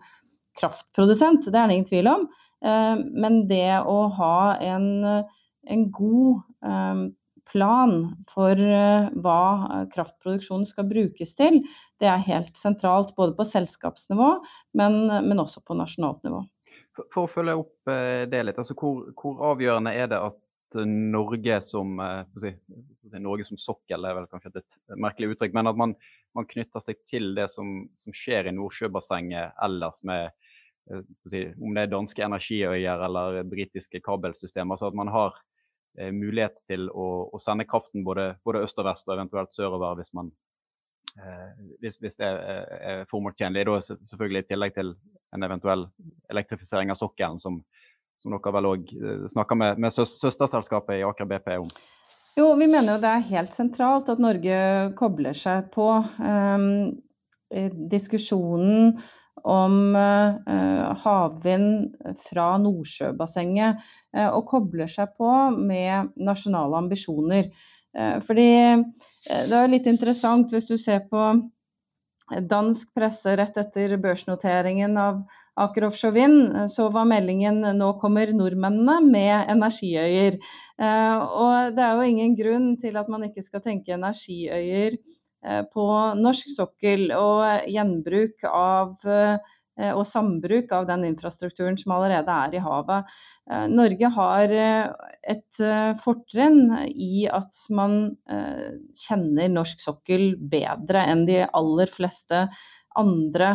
kraftprodusent. 0.60 1.48
Det 1.48 1.58
er 1.58 1.72
det 1.72 1.80
ingen 1.80 1.90
tvil 1.90 2.12
om. 2.12 2.28
Men 2.62 3.40
det 3.50 3.80
å 3.90 3.96
ha 4.14 4.36
en, 4.62 4.86
en 5.66 5.82
god 5.90 7.10
plan 7.52 7.94
for 8.32 8.58
eh, 8.58 9.08
hva 9.24 9.40
eh, 9.68 9.84
kraftproduksjonen 9.92 10.66
skal 10.68 10.88
brukes 10.90 11.34
til, 11.38 11.60
det 12.00 12.08
er 12.10 12.26
helt 12.26 12.58
sentralt 12.58 13.14
både 13.18 13.36
på 13.38 13.46
selskapsnivå, 13.48 14.30
men, 14.78 15.02
men 15.28 15.42
også 15.42 15.64
på 15.66 15.76
nasjonalt 15.78 16.22
nivå. 16.26 16.42
For, 16.96 17.24
å 17.24 17.30
følge 17.30 17.58
opp 17.62 17.92
eh, 17.92 18.24
det 18.30 18.44
litt, 18.46 18.60
altså 18.60 18.76
hvor, 18.78 19.04
hvor 19.18 19.44
avgjørende 19.52 19.94
er 19.96 20.10
det 20.12 20.22
at 20.30 20.38
Norge 20.72 21.58
som, 21.60 21.98
si, 22.40 22.48
Norge 23.20 23.44
som 23.44 23.58
sokkel 23.60 24.06
er 24.08 24.14
vel 24.16 24.28
kanskje 24.30 24.54
et 24.62 24.76
merkelig 24.96 25.34
uttrykk, 25.34 25.52
men 25.52 25.68
at 25.68 25.76
man, 25.76 25.92
man 26.32 26.46
knytter 26.48 26.80
seg 26.80 27.02
til 27.04 27.34
det 27.36 27.44
som, 27.52 27.82
som 28.00 28.16
skjer 28.16 28.48
i 28.48 28.54
Nordsjøbassenget 28.56 29.60
ellers 29.66 30.00
med 30.08 30.32
om 30.90 31.74
det 31.76 31.84
er 31.84 31.90
danske 31.92 32.24
energiøyer 32.24 33.04
eller 33.06 33.42
britiske 33.48 34.00
kabelsystemer. 34.02 34.76
så 34.76 34.88
at 34.90 34.96
man 34.98 35.08
har 35.08 35.36
Eh, 35.98 36.08
mulighet 36.12 36.62
til 36.64 36.86
å, 36.88 37.06
å 37.28 37.38
sende 37.40 37.66
kraften 37.68 38.04
både, 38.04 38.30
både, 38.46 38.62
øst 38.64 38.78
og 38.80 38.86
vest, 38.88 39.08
og 39.10 39.18
eventuelt 39.18 39.52
sørover 39.52 39.98
hvis, 39.98 40.08
man, 40.16 40.30
eh, 41.20 41.50
hvis, 41.84 41.98
hvis 42.00 42.16
det 42.16 42.28
er, 42.30 42.62
er 42.80 43.02
formålstjenlig. 43.10 43.66
Da 43.68 43.76
selvfølgelig 43.84 44.44
i 44.44 44.48
tillegg 44.48 44.76
til 44.78 44.94
en 45.36 45.44
eventuell 45.44 45.84
elektrifisering 46.32 46.92
av 46.92 46.96
sokkelen, 47.00 47.36
som, 47.42 47.60
som 48.22 48.32
dere 48.32 48.54
vel 48.56 48.70
òg 48.70 48.94
snakker 49.34 49.60
med, 49.60 49.84
med 49.84 49.92
søsterselskapet 49.92 51.02
i 51.02 51.04
Aker 51.04 51.28
BP 51.28 51.52
om? 51.60 51.68
Jo, 52.40 52.48
vi 52.56 52.64
mener 52.64 52.94
jo 52.94 53.00
det 53.02 53.12
er 53.12 53.30
helt 53.34 53.52
sentralt 53.52 54.08
at 54.08 54.20
Norge 54.22 54.58
kobler 54.96 55.36
seg 55.36 55.66
på 55.74 55.90
um, 56.00 56.70
diskusjonen 57.92 58.94
om 59.42 59.96
uh, 59.96 60.92
havvind 61.02 61.96
fra 62.28 62.46
Nordsjøbassenget, 62.62 63.80
uh, 64.16 64.28
og 64.28 64.44
kobler 64.50 64.90
seg 64.92 65.14
på 65.18 65.32
med 65.56 66.12
nasjonale 66.16 66.78
ambisjoner. 66.84 67.50
Uh, 67.96 68.20
fordi 68.26 68.50
det 69.26 69.58
er 69.58 69.72
litt 69.72 69.88
interessant 69.90 70.52
hvis 70.52 70.70
du 70.70 70.76
ser 70.80 71.04
på 71.10 71.26
dansk 72.40 72.94
presse 72.96 73.34
rett 73.36 73.56
etter 73.60 73.96
børsnoteringen 74.00 74.96
av 74.96 75.22
Aker 75.60 75.84
Offshore 75.90 76.14
Vind, 76.16 76.70
så 76.72 76.88
var 76.88 77.04
meldingen 77.04 77.60
'nå 77.60 77.92
kommer 78.00 78.32
nordmennene 78.32 79.00
med 79.04 79.50
energiøyer'. 79.52 80.38
Eh, 80.80 81.18
og 81.18 81.76
det 81.76 81.82
er 81.84 81.94
jo 81.94 82.08
ingen 82.08 82.36
grunn 82.36 82.76
til 82.80 82.96
at 82.96 83.08
man 83.08 83.24
ikke 83.24 83.44
skal 83.44 83.60
tenke 83.60 83.92
energiøyer 83.92 84.96
eh, 84.96 85.12
på 85.72 85.86
norsk 86.18 86.52
sokkel 86.54 87.10
og 87.16 87.66
gjenbruk 87.70 88.44
av 88.46 89.08
eh, 89.08 89.50
og 89.92 90.04
sambruk 90.06 90.70
av 90.76 90.84
den 90.86 91.06
infrastrukturen 91.08 91.78
som 91.80 91.94
allerede 91.96 92.34
er 92.44 92.54
i 92.54 92.60
havet. 92.60 93.08
Norge 93.72 94.10
har 94.14 94.52
et 94.52 95.62
fortrinn 96.04 96.74
i 96.92 97.24
at 97.32 97.56
man 97.72 97.96
kjenner 99.00 99.48
norsk 99.48 99.80
sokkel 99.80 100.34
bedre 100.52 101.06
enn 101.08 101.24
de 101.24 101.40
aller 101.48 101.88
fleste 101.90 102.44
andre 103.00 103.48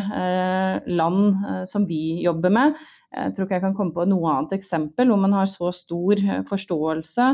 land 0.90 1.70
som 1.70 1.86
vi 1.86 2.18
jobber 2.26 2.56
med. 2.58 2.82
Jeg 3.16 3.34
tror 3.34 3.48
ikke 3.48 3.58
jeg 3.58 3.64
kan 3.64 3.76
komme 3.78 3.96
på 3.96 4.06
noe 4.10 4.32
annet 4.34 4.56
eksempel 4.58 5.10
hvor 5.10 5.20
man 5.22 5.36
har 5.38 5.48
så 5.50 5.72
stor 5.76 6.20
eh, 6.20 6.44
forståelse 6.48 7.28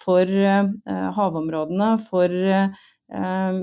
for 0.00 0.26
eh, 0.26 0.70
havområdene, 1.16 1.90
for 2.10 2.34
eh, 2.34 3.60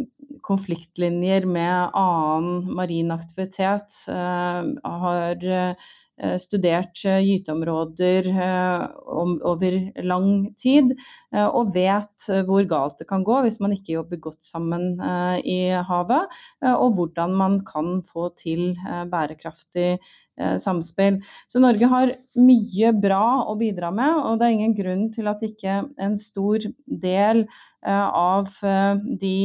konfliktlinjer 0.47 1.45
med 1.45 1.95
annen 1.97 2.73
marin 2.79 3.11
aktivitet. 3.15 4.03
Har 4.07 5.47
Eh, 6.17 6.37
studert 6.41 7.03
eh, 7.05 7.19
gyteområder 7.21 8.27
eh, 8.27 8.85
over 9.45 9.75
lang 10.01 10.29
tid, 10.57 10.95
og 11.37 11.73
vet 11.75 12.27
hvor 12.47 12.65
galt 12.65 12.97
det 12.97 13.05
kan 13.09 13.21
gå 13.27 13.35
hvis 13.45 13.59
man 13.61 13.75
ikke 13.75 13.93
jobber 13.99 14.17
godt 14.23 14.47
sammen 14.47 14.95
i 15.43 15.57
havet, 15.89 16.37
og 16.65 16.95
hvordan 16.97 17.33
man 17.37 17.57
kan 17.67 17.99
få 18.07 18.29
til 18.39 18.71
bærekraftig 19.11 19.97
samspill. 20.63 21.19
Så 21.51 21.61
Norge 21.61 21.89
har 21.91 22.13
mye 22.39 22.93
bra 22.95 23.43
å 23.43 23.57
bidra 23.59 23.91
med, 23.93 24.21
og 24.23 24.39
det 24.39 24.47
er 24.47 24.55
ingen 24.55 24.77
grunn 24.77 25.03
til 25.13 25.29
at 25.29 25.43
ikke 25.45 25.81
en 26.07 26.17
stor 26.21 26.63
del 26.87 27.43
av 27.83 28.49
de 28.63 29.35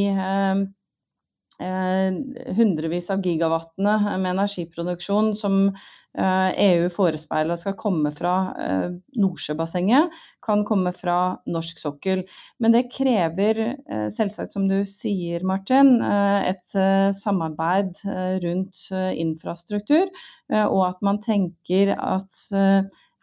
hundrevis 2.57 3.09
av 3.13 3.23
gigawattene 3.25 3.97
med 4.17 4.31
energiproduksjon 4.33 5.33
som 5.39 5.69
EU 6.13 6.83
eh, 6.85 6.85
e 6.85 6.89
forespeiler 6.93 7.57
skal 7.57 7.73
komme 7.77 8.11
fra 8.13 8.53
eh, 8.61 8.89
Nordsjøbassenget, 9.17 10.13
kan 10.45 10.61
komme 10.67 10.93
fra 10.93 11.39
norsk 11.49 11.79
sokkel. 11.81 12.23
Men 12.61 12.75
det 12.75 12.91
krever 12.93 13.61
eh, 13.63 14.09
selvsagt, 14.13 14.53
som 14.53 14.67
du 14.69 14.83
sier 14.85 15.43
Martin, 15.43 15.95
et 16.03 16.77
samarbeid 17.17 17.97
rundt 18.43 18.85
infrastruktur. 18.91 20.09
Og 20.51 20.81
at 20.85 21.01
man 21.05 21.19
tenker 21.23 21.93
at 21.95 22.39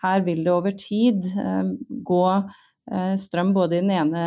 her 0.01 0.23
vil 0.25 0.43
det 0.45 0.53
over 0.53 0.75
tid 0.79 1.27
gå 2.07 2.25
strøm 3.21 3.53
både 3.55 3.77
i 3.77 3.83
den 3.83 3.93
ene 3.95 4.23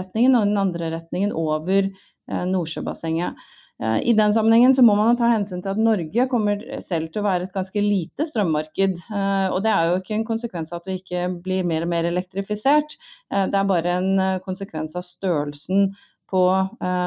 retningen 0.00 0.38
og 0.38 0.46
den 0.48 0.60
andre 0.60 0.90
retningen 0.96 1.34
over 1.36 1.90
Nordsjøbassenget. 2.28 3.38
Eh, 3.82 3.98
I 4.10 4.12
den 4.12 4.32
sammenhengen 4.34 4.74
så 4.74 4.82
må 4.82 4.96
man 4.98 5.16
ta 5.18 5.28
hensyn 5.30 5.62
til 5.62 5.70
at 5.70 5.80
Norge 5.80 6.26
kommer 6.30 6.62
selv 6.84 7.12
til 7.12 7.22
å 7.22 7.28
være 7.28 7.46
et 7.46 7.54
ganske 7.54 7.82
lite 7.82 8.26
strømmarked. 8.26 8.96
Eh, 9.06 9.48
og 9.54 9.60
det 9.64 9.72
er 9.72 9.90
jo 9.90 10.00
ikke 10.00 10.16
en 10.16 10.26
konsekvens 10.26 10.72
av 10.72 10.82
at 10.82 10.90
vi 10.90 10.98
ikke 10.98 11.26
blir 11.44 11.66
mer 11.68 11.86
og 11.86 11.92
mer 11.92 12.08
elektrifisert. 12.10 12.98
Eh, 13.30 13.46
det 13.52 13.60
er 13.60 13.68
bare 13.70 13.98
en 14.00 14.40
konsekvens 14.44 14.98
av 14.98 15.06
størrelsen 15.06 15.92
på 16.28 16.42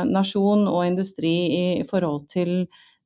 nasjon 0.10 0.64
og 0.66 0.80
industri 0.82 1.36
i 1.54 1.66
forhold 1.86 2.24
til, 2.34 2.64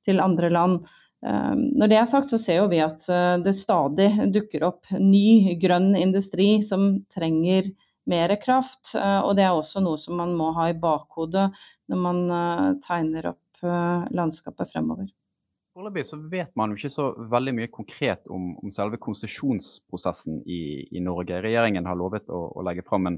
til 0.08 0.22
andre 0.24 0.48
land. 0.48 0.86
Når 1.20 1.92
det 1.92 1.98
er 2.00 2.08
sagt, 2.08 2.30
så 2.32 2.40
ser 2.40 2.70
vi 2.72 2.80
at 2.80 3.04
det 3.44 3.52
stadig 3.58 4.08
dukker 4.32 4.64
opp 4.64 4.94
ny 4.96 5.58
grønn 5.60 5.90
industri 6.00 6.62
som 6.64 7.02
trenger 7.12 7.68
mer 8.10 8.36
kraft. 8.42 8.94
Og 8.96 9.32
det 9.38 9.46
er 9.46 9.54
også 9.56 9.82
noe 9.84 9.98
som 10.02 10.20
man 10.22 10.36
må 10.38 10.52
ha 10.58 10.70
i 10.72 10.78
bakhodet 10.78 11.48
når 11.92 12.02
man 12.02 12.80
tegner 12.86 13.32
opp 13.32 13.66
landskapet 14.14 14.72
fremover. 14.72 15.10
Foreløpig 15.76 16.06
så 16.08 16.18
vet 16.32 16.54
man 16.56 16.72
jo 16.72 16.78
ikke 16.80 16.94
så 16.94 17.06
veldig 17.34 17.52
mye 17.58 17.68
konkret 17.68 18.30
om, 18.32 18.54
om 18.64 18.72
selve 18.72 18.96
konsesjonsprosessen 19.04 20.38
i, 20.48 20.60
i, 20.88 21.02
Norge. 21.04 21.42
Regjeringen 21.44 21.90
har 21.90 21.98
lovet 22.00 22.32
å, 22.32 22.46
å 22.56 22.64
legge 22.64 22.86
fram 22.88 23.10
en, 23.10 23.18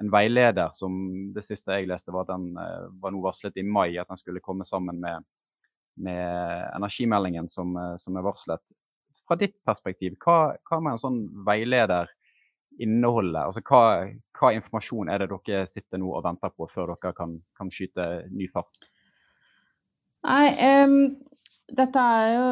en, 0.00 0.08
veileder 0.14 0.72
som 0.72 0.94
det 1.36 1.44
siste 1.44 1.76
jeg 1.76 1.90
leste 1.90 2.14
var 2.14 2.24
at 2.24 2.30
den 2.32 2.56
eh, 2.62 2.86
var 3.02 3.12
nå 3.12 3.20
varslet 3.26 3.60
i 3.60 3.66
mai 3.66 3.98
at 4.00 4.08
den 4.08 4.22
skulle 4.22 4.40
komme 4.40 4.64
sammen 4.64 5.02
med, 5.02 5.26
med 6.00 6.72
energimeldingen 6.78 7.52
som, 7.52 7.76
eh, 7.76 7.92
som, 8.00 8.16
er 8.16 8.24
varslet. 8.24 8.64
Fra 9.28 9.36
ditt 9.36 9.58
perspektiv, 9.68 10.16
hva, 10.24 10.54
hva 10.64 10.80
med 10.80 10.96
en 10.96 11.04
sånn 11.04 11.20
veileder 11.44 12.08
inneholde? 12.82 13.40
Altså, 13.48 13.62
hva, 13.66 14.08
hva, 14.38 14.52
informasjon 14.56 15.10
er 15.12 15.24
det 15.24 15.30
dere 15.32 15.66
sitter 15.70 16.00
nå 16.00 16.12
og 16.14 16.24
venter 16.26 16.52
på 16.54 16.68
før 16.70 16.94
dere 16.94 17.14
kan, 17.16 17.38
kan 17.58 17.72
skyte 17.72 18.08
ny 18.34 18.48
fart? 18.52 18.90
Nei, 20.26 20.46
um, 20.84 20.96
dette 21.78 22.04
er 22.14 22.32
jo 22.32 22.48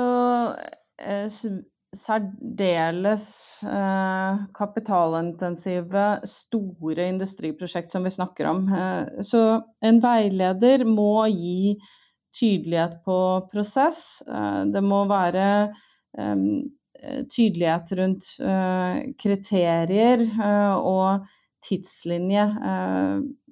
uh, 1.02 1.56
særdeles 1.96 3.26
uh, 3.66 4.44
kapitalintensive, 4.54 6.06
store 6.30 7.08
industriprosjekt 7.10 7.94
som 7.94 8.06
vi 8.06 8.14
snakker 8.14 8.50
om. 8.52 8.66
Uh, 8.70 9.22
så 9.26 9.44
en 9.82 10.02
veileder 10.04 10.86
må 10.86 11.26
gi 11.32 11.76
tydelighet 12.36 12.98
på 13.06 13.18
prosess. 13.48 14.20
det 14.68 14.82
må 14.84 14.98
være 15.08 15.44
um, 16.20 16.66
tydelighet 17.32 17.92
rundt 17.98 18.28
kriterier 19.20 20.22
og 20.76 21.26
tidslinje 21.66 22.44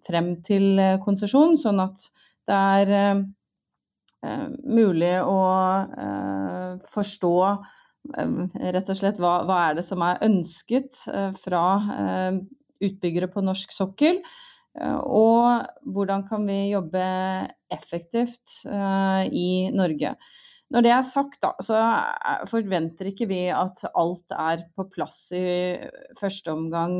frem 0.06 0.28
til 0.46 0.82
konsesjon, 1.04 1.56
sånn 1.60 1.82
at 1.84 2.06
det 2.48 2.58
er 2.58 3.24
Eh, 4.24 4.44
mulig 4.64 5.14
å 5.20 5.40
eh, 6.00 6.76
forstå 6.94 7.34
eh, 7.44 8.38
rett 8.76 8.92
og 8.92 8.98
slett 8.98 9.20
hva, 9.20 9.36
hva, 9.44 9.58
er 9.68 9.78
det 9.78 9.84
som 9.86 10.04
er 10.06 10.22
ønsket 10.24 11.02
fra 11.44 11.64
utbyggere 12.84 13.28
på 13.32 13.44
norsk 13.44 13.72
sokkel. 13.72 14.22
Og 14.74 15.68
hvordan 15.94 16.24
kan 16.26 16.42
vi 16.48 16.72
jobbe 16.72 17.04
effektivt 17.72 18.56
i 18.66 19.48
Norge. 19.70 20.10
Når 20.74 20.82
det 20.82 20.90
er 20.90 21.04
sagt, 21.06 21.38
da, 21.44 21.52
så 21.62 21.78
forventer 22.50 23.12
ikke 23.12 23.28
vi 23.30 23.44
at 23.54 23.84
alt 23.94 24.34
er 24.34 24.64
på 24.74 24.88
plass 24.90 25.28
i 25.36 25.44
første 26.18 26.50
omgang, 26.50 26.96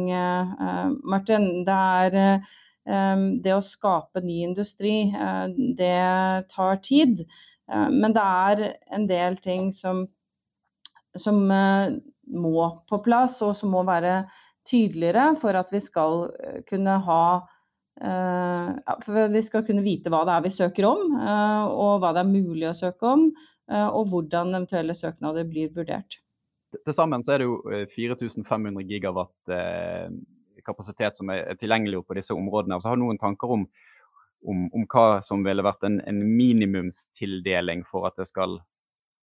Martin. 1.03 1.65
Det 1.67 1.75
er 1.75 2.45
det 2.85 3.55
å 3.55 3.65
skape 3.65 4.21
ny 4.21 4.43
industri, 4.45 5.09
eh, 5.15 5.47
det 5.77 6.49
tar 6.53 6.77
tid. 6.83 7.25
Eh, 7.71 7.89
men 7.91 8.13
det 8.13 8.23
er 8.23 8.77
en 8.93 9.07
del 9.07 9.37
ting 9.39 9.73
som, 9.73 10.07
som 11.17 11.51
eh, 11.51 11.97
må 12.29 12.85
på 12.89 13.01
plass, 13.05 13.41
og 13.43 13.57
som 13.57 13.71
må 13.71 13.85
være 13.85 14.25
tydeligere 14.69 15.35
for 15.37 15.55
at 15.55 15.73
vi 15.73 15.81
skal 15.81 16.31
kunne 16.69 17.01
ha 17.05 17.25
for 17.95 19.29
vi 19.31 19.41
skal 19.45 19.63
kunne 19.63 19.85
vite 19.85 20.11
hva 20.11 20.25
det 20.27 20.33
er 20.35 20.43
vi 20.43 20.51
søker 20.51 20.87
om, 20.89 21.13
og 21.15 22.01
hva 22.03 22.09
det 22.17 22.25
er 22.25 22.33
mulig 22.33 22.67
å 22.67 22.75
søke 22.75 23.07
om, 23.07 23.29
og 23.71 24.11
hvordan 24.11 24.53
eventuelle 24.53 24.93
søknader 24.93 25.47
blir 25.49 25.71
vurdert. 25.73 26.19
Til 26.75 26.95
sammen 26.97 27.23
så 27.25 27.33
er 27.33 27.41
det 27.41 27.47
jo 27.47 27.87
4500 27.95 28.85
gigawatt 28.85 29.55
kapasitet 30.65 31.19
som 31.19 31.31
er 31.33 31.57
tilgjengelig 31.61 32.03
på 32.09 32.17
disse 32.19 32.35
områdene. 32.35 32.81
Så 32.81 32.91
har 32.91 32.99
du 32.99 33.05
noen 33.05 33.21
tanker 33.21 33.53
om, 33.57 33.67
om, 34.45 34.67
om, 34.73 34.87
hva 34.91 35.21
som 35.27 35.45
ville 35.47 35.65
vært 35.65 35.87
en, 35.89 36.01
en, 36.09 36.23
minimumstildeling 36.37 37.85
for 37.91 38.09
at 38.09 38.19
det 38.21 38.29
skal 38.31 38.59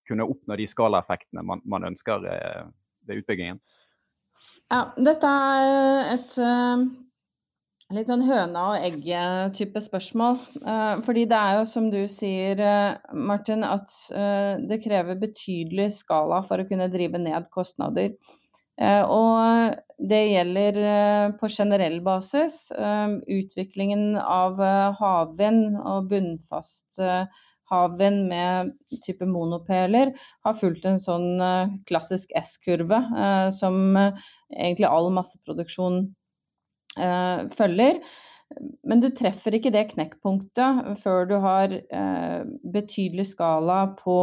kunne 0.10 0.28
oppnå 0.28 0.58
de 0.60 0.68
skalaeffektene 0.70 1.44
man, 1.46 1.62
man 1.70 1.86
ønsker 1.92 2.26
eh, 2.30 2.66
ved 3.08 3.24
utbyggingen? 3.24 3.62
Ja, 4.72 4.86
dette 4.96 5.30
er 5.30 6.14
et 6.16 6.36
litt 7.96 8.10
sånn 8.10 8.24
høna 8.26 8.64
og 8.72 8.86
egget-type 8.88 9.82
spørsmål. 9.84 10.40
Uh, 10.64 11.02
fordi 11.06 11.26
det 11.30 11.38
er 11.38 11.58
jo 11.60 11.66
som 11.70 11.90
du 11.94 12.00
sier, 12.12 12.60
uh, 12.60 13.16
Martin, 13.16 13.66
at 13.68 13.92
det 14.68 14.82
krever 14.84 15.20
betydelig 15.20 15.92
skala 16.00 16.42
for 16.48 16.62
å 16.62 16.68
kunne 16.70 16.90
drive 16.94 17.22
ned 17.22 17.50
kostnader. 17.54 18.16
Og 18.82 19.76
det 20.10 20.20
gjelder 20.32 20.78
på 21.38 21.50
generell 21.54 22.00
basis. 22.02 22.72
Utviklingen 22.72 24.16
av 24.18 24.58
havvind 24.98 25.76
og 25.78 26.08
bunnfast 26.10 27.02
havvind 27.70 28.24
med 28.32 28.72
type 29.06 29.28
monopeler 29.30 30.16
har 30.48 30.58
fulgt 30.58 30.88
en 30.90 30.98
sånn 31.04 31.44
klassisk 31.92 32.34
S-kurve 32.42 33.04
som 33.54 33.94
egentlig 34.00 34.90
all 34.90 35.12
masseproduksjon 35.20 36.08
følger. 37.58 38.02
Men 38.84 39.00
du 39.00 39.08
treffer 39.16 39.56
ikke 39.56 39.72
det 39.72 39.94
knekkpunktet 39.94 40.98
før 41.00 41.30
du 41.30 41.38
har 41.40 41.72
betydelig 42.74 43.30
skala 43.30 43.94
på 44.02 44.18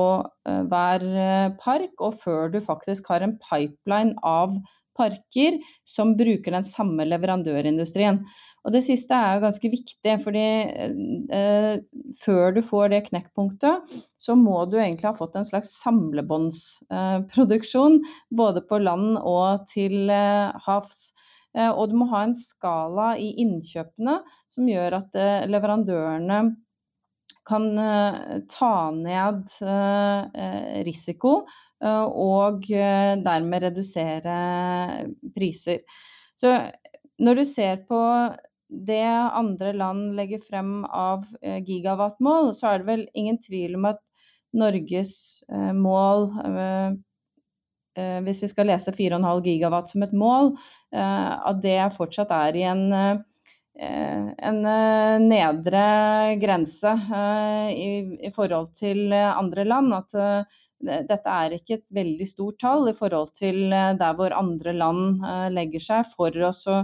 hver 0.44 1.06
park, 1.62 1.94
og 1.96 2.18
før 2.20 2.52
du 2.52 2.58
faktisk 2.60 3.08
har 3.08 3.24
en 3.24 3.38
pipeline 3.40 4.12
av 4.20 4.58
parker 4.98 5.60
som 5.88 6.16
bruker 6.18 6.50
den 6.54 6.64
samme 6.68 7.04
leverandørindustrien. 7.08 8.18
Og 8.66 8.72
det 8.74 8.82
siste 8.84 9.14
er 9.14 9.40
ganske 9.42 9.70
viktig, 9.72 10.22
fordi 10.24 10.48
før 12.24 12.52
du 12.56 12.62
får 12.66 12.88
det 12.92 13.06
knekkpunktet, 13.06 13.74
så 14.20 14.32
må 14.36 14.64
du 14.68 14.76
egentlig 14.80 15.08
ha 15.08 15.14
fått 15.16 15.36
en 15.38 15.48
slags 15.48 15.70
samlebåndsproduksjon 15.84 17.94
både 18.42 18.60
på 18.68 18.76
land 18.82 19.08
og 19.22 19.48
til 19.72 20.10
havs. 20.66 20.98
Og 21.56 21.84
du 21.90 21.94
må 21.98 22.08
ha 22.10 22.22
en 22.26 22.34
skala 22.36 23.12
i 23.18 23.30
innkjøpene 23.42 24.18
som 24.52 24.68
gjør 24.68 24.98
at 25.00 25.16
leverandørene 25.48 26.40
kan 27.48 27.64
ta 28.52 28.72
ned 28.92 29.48
risiko 30.86 31.32
og 31.80 32.68
dermed 32.68 33.64
redusere 33.64 34.36
priser. 35.34 35.80
Så 36.36 36.52
når 37.18 37.40
du 37.40 37.44
ser 37.48 37.80
på 37.88 38.02
det 38.68 39.00
andre 39.08 39.72
land 39.72 40.12
legger 40.18 40.44
frem 40.44 40.82
av 40.84 41.24
gigawattmål, 41.40 42.52
så 42.54 42.74
er 42.74 42.82
det 42.82 42.90
vel 42.90 43.06
ingen 43.16 43.40
tvil 43.40 43.78
om 43.80 43.88
at 43.94 44.04
Norges 44.58 45.44
mål, 45.76 46.28
hvis 48.26 48.42
vi 48.44 48.50
skal 48.50 48.68
lese 48.70 48.94
4,5 48.94 49.42
gigawatt 49.46 49.90
som 49.90 50.04
et 50.06 50.14
mål, 50.14 50.52
at 50.92 51.58
det 51.64 51.80
fortsatt 51.96 52.30
er 52.34 52.58
i 52.58 52.64
en 52.68 53.24
en 53.78 54.62
nedre 55.28 55.82
grense 56.42 56.94
i 57.70 58.30
forhold 58.34 58.72
til 58.78 59.12
andre 59.14 59.64
land. 59.68 59.94
At 59.94 60.48
dette 60.78 61.34
er 61.34 61.54
ikke 61.56 61.78
et 61.78 61.94
veldig 61.94 62.26
stort 62.30 62.58
tall 62.62 62.90
i 62.90 62.96
forhold 62.98 63.32
til 63.38 63.70
der 63.70 64.18
hvor 64.18 64.34
andre 64.34 64.74
land 64.74 65.22
legger 65.54 65.82
seg 65.82 66.10
for 66.16 66.34
oss 66.48 66.66
å 66.70 66.82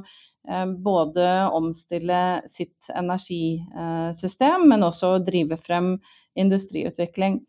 både 0.85 1.26
omstille 1.56 2.42
sitt 2.50 2.90
energisystem, 2.94 4.68
men 4.68 4.85
også 4.85 5.16
drive 5.25 5.59
frem 5.62 5.94
industriutvikling. 6.37 7.40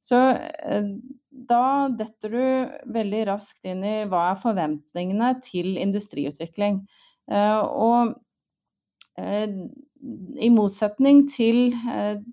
Så 0.00 0.16
da 1.30 1.88
detter 1.94 2.32
du 2.34 2.92
veldig 2.94 3.20
raskt 3.28 3.66
inn 3.68 3.84
i 3.86 3.96
hva 4.10 4.30
er 4.32 4.40
forventningene 4.42 5.34
til 5.46 5.76
industriutvikling. 5.78 6.82
Og 7.30 8.14
i 10.40 10.48
motsetning 10.52 11.26
til 11.30 11.74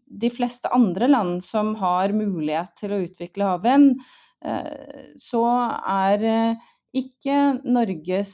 de 0.08 0.32
fleste 0.34 0.72
andre 0.74 1.10
land 1.12 1.44
som 1.46 1.76
har 1.82 2.16
mulighet 2.16 2.74
til 2.80 2.96
å 2.96 3.02
utvikle 3.04 3.52
havvind, 3.52 4.00
så 5.20 5.44
er 5.84 6.58
ikke 6.98 7.38
Norges 7.68 8.34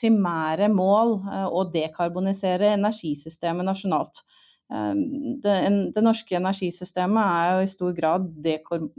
primære 0.00 0.68
mål 0.74 1.14
å 1.54 1.64
dekarbonisere 1.72 2.74
energisystemet 2.74 3.68
nasjonalt. 3.68 4.24
Det 4.68 6.02
norske 6.04 6.36
energisystemet 6.36 7.24
er 7.24 7.52
jo 7.54 7.64
i 7.64 7.70
stor 7.72 7.92
grad 7.96 8.26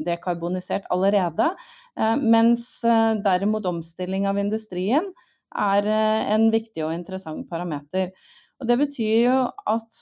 dekarbonisert 0.01 0.87
allerede, 0.89 1.51
mens 2.23 2.65
derimot 3.25 3.67
omstilling 3.69 4.25
av 4.29 4.39
industrien 4.41 5.11
er 5.53 5.89
en 5.89 6.49
viktig 6.53 6.85
og 6.85 6.93
interessant 6.95 7.45
parameter. 7.49 8.09
Og 8.59 8.69
det 8.69 8.79
betyr 8.81 9.27
jo 9.27 9.37
at 9.69 10.01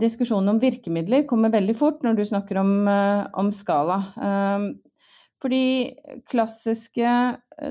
diskusjonen 0.00 0.54
om 0.54 0.60
virkemidler 0.62 1.26
kommer 1.28 1.52
veldig 1.52 1.76
fort 1.78 2.02
når 2.02 2.18
du 2.18 2.24
snakker 2.26 2.58
om 2.58 3.52
skala. 3.54 4.00
Fordi 5.38 5.62
klassiske 6.26 7.14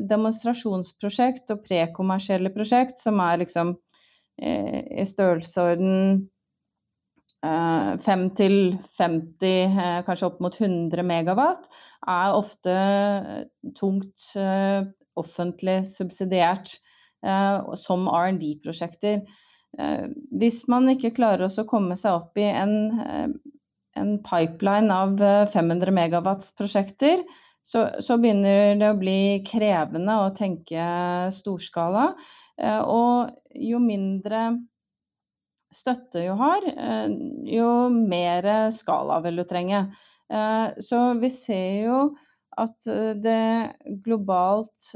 demonstrasjonsprosjekt 0.08 1.52
og 1.52 1.66
prekommersielle 1.68 2.54
prosjekt 2.56 3.04
som 3.04 3.20
er 3.20 3.42
liksom 3.44 3.76
i 4.40 5.04
størrelsesorden 5.10 6.28
5 7.46 8.24
til 8.38 8.56
50, 8.98 9.76
kanskje 10.08 10.28
opp 10.28 10.40
mot 10.44 10.56
100 10.58 11.04
megawatt, 11.06 11.68
er 12.08 12.38
ofte 12.38 12.76
tungt 13.78 14.32
offentlig 15.18 15.84
subsidiert 15.92 16.74
som 17.78 18.08
R&D-prosjekter. 18.10 19.22
Hvis 20.34 20.64
man 20.72 20.90
ikke 20.94 21.14
klarer 21.18 21.50
å 21.50 21.68
komme 21.70 21.98
seg 22.00 22.24
opp 22.24 22.38
i 22.42 22.48
en 22.48 24.16
pipeline 24.26 24.94
av 24.94 25.18
500 25.54 25.94
megawatts 25.94 26.54
prosjekter, 26.58 27.22
så 27.68 28.18
begynner 28.22 28.78
det 28.80 28.90
å 28.94 28.98
bli 28.98 29.20
krevende 29.46 30.16
å 30.24 30.34
tenke 30.38 30.86
storskala. 31.36 32.14
Og 32.88 33.30
jo 33.60 33.82
mindre 33.84 34.48
støtte 35.76 36.24
du 36.24 36.32
har, 36.40 36.64
jo 37.48 37.72
mer 37.92 38.48
skala 38.76 39.20
vil 39.26 39.42
du 39.42 39.44
trenge. 39.50 39.82
Så 40.84 41.02
vi 41.22 41.30
ser 41.34 41.86
jo 41.88 42.00
at 42.58 42.88
det 43.24 44.02
globalt 44.06 44.92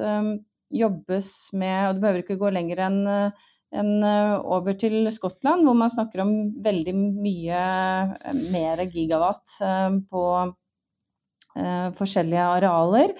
jobbes 0.71 1.29
med, 1.53 1.89
og 1.89 1.95
du 1.95 2.01
behøver 2.03 2.23
ikke 2.23 2.39
gå 2.41 2.53
lenger 2.55 2.81
enn 2.87 3.03
over 4.43 4.75
til 4.79 5.11
Skottland, 5.13 5.63
hvor 5.67 5.77
man 5.77 5.91
snakker 5.93 6.23
om 6.23 6.33
veldig 6.63 6.95
mye 6.95 7.61
mer 8.51 8.81
gigawatt 8.91 9.59
på 10.11 10.23
forskjellige 11.99 12.47
arealer 12.47 13.13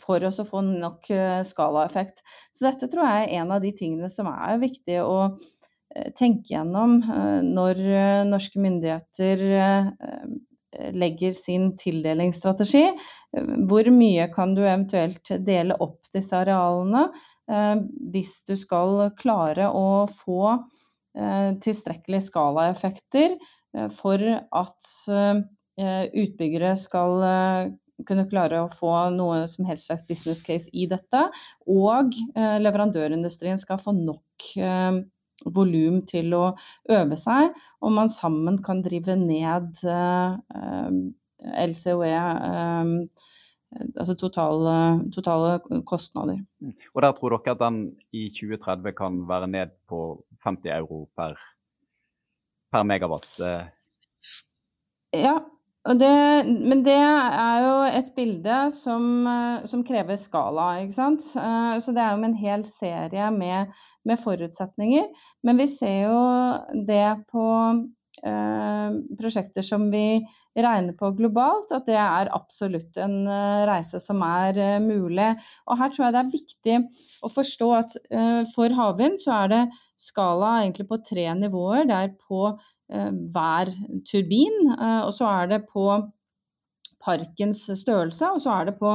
for 0.00 0.24
å 0.24 0.32
få 0.48 0.62
nok 0.64 1.08
skalaeffekt. 1.44 2.22
Så 2.56 2.64
dette 2.64 2.88
tror 2.88 3.04
jeg 3.04 3.26
er 3.26 3.42
en 3.42 3.52
av 3.52 3.60
de 3.64 3.72
tingene 3.76 4.08
som 4.12 4.30
er 4.32 4.60
viktig 4.62 5.02
å 5.04 5.36
tenke 6.18 6.54
gjennom 6.54 6.98
når 7.46 7.80
norske 8.28 8.60
myndigheter 8.62 9.42
legger 10.94 11.32
sin 11.34 11.70
tildelingsstrategi. 11.80 12.84
Hvor 13.68 13.88
mye 13.94 14.28
kan 14.34 14.54
du 14.56 14.62
eventuelt 14.66 15.32
dele 15.46 15.76
opp 15.80 16.10
disse 16.14 16.36
arealene 16.36 17.08
hvis 18.12 18.34
du 18.48 18.54
skal 18.60 19.08
klare 19.18 19.70
å 19.72 20.06
få 20.20 20.58
tilstrekkelige 21.64 22.28
skalaeffekter 22.28 23.38
for 23.96 24.22
at 24.36 24.92
utbyggere 25.78 26.74
skal 26.78 27.16
kunne 28.06 28.28
klare 28.30 28.60
å 28.62 28.70
få 28.78 28.92
noe 29.16 29.42
som 29.50 29.66
helst 29.66 29.88
slags 29.88 30.04
business 30.06 30.42
case 30.46 30.70
i 30.70 30.84
dette, 30.90 31.24
og 31.66 32.14
leverandørindustrien 32.36 33.58
skal 33.58 33.80
få 33.82 33.96
nok 33.96 34.52
volum 35.46 36.00
til 36.08 36.34
å 36.34 36.44
øve 36.90 37.18
seg, 37.20 37.54
og 37.82 37.92
man 37.94 38.10
sammen 38.10 38.58
kan 38.64 38.82
drive 38.84 39.16
ned 39.20 39.78
LCOE, 41.38 42.14
altså 43.94 44.16
totale 44.18 45.52
kostnader. 45.86 46.40
Og 46.94 47.02
der 47.04 47.12
tror 47.14 47.36
dere 47.36 47.54
at 47.54 47.62
den 47.62 47.82
i 48.12 48.28
2030 48.34 48.96
kan 48.98 49.20
være 49.28 49.50
ned 49.52 49.76
på 49.88 50.24
50 50.44 50.74
euro 50.78 51.04
per, 51.16 51.38
per 52.72 52.82
megawatt? 52.88 53.30
Ja, 55.14 55.38
men 55.86 56.82
det 56.84 56.94
er 56.94 57.60
jo 57.64 57.74
et 57.86 58.08
bilde 58.16 58.56
som 58.76 59.84
krever 59.86 60.18
skala, 60.20 60.66
ikke 60.82 60.96
sant. 60.96 61.22
Så 61.30 61.94
det 61.94 62.02
er 62.02 62.12
jo 62.12 62.20
med 62.20 62.32
en 62.32 62.40
hel 62.42 62.64
serie 62.68 63.30
med 63.34 64.18
forutsetninger. 64.24 65.06
Men 65.46 65.62
vi 65.62 65.68
ser 65.70 66.10
jo 66.10 66.18
det 66.88 67.06
på 67.32 67.46
prosjekter 69.18 69.62
som 69.62 69.86
vi 69.92 70.20
regner 70.58 70.96
på 70.98 71.12
globalt, 71.14 71.70
at 71.70 71.86
det 71.86 71.96
er 72.02 72.32
absolutt 72.34 72.96
en 72.98 73.28
reise 73.70 74.00
som 74.02 74.24
er 74.26 74.80
mulig. 74.82 75.30
Og 75.70 75.78
her 75.78 75.92
tror 75.94 76.08
jeg 76.08 76.16
det 76.16 76.22
er 76.24 76.32
viktig 76.34 76.78
å 77.22 77.30
forstå 77.30 77.68
at 77.78 77.94
for 78.56 78.74
havvind 78.74 79.22
så 79.22 79.44
er 79.44 79.54
det 79.54 79.62
skala 79.98 80.58
egentlig 80.64 80.88
på 80.90 80.98
tre 81.06 81.30
nivåer. 81.38 81.86
Det 81.86 81.96
er 81.96 82.18
på 82.26 82.50
hver 82.88 83.72
turbin, 84.08 84.72
og 84.78 85.12
så 85.12 85.28
er 85.42 85.50
det 85.50 85.58
på 85.68 85.88
parkens 87.04 87.60
størrelse, 87.78 88.26
og 88.34 88.40
så 88.42 88.50
er 88.56 88.68
det 88.68 88.74
på 88.80 88.92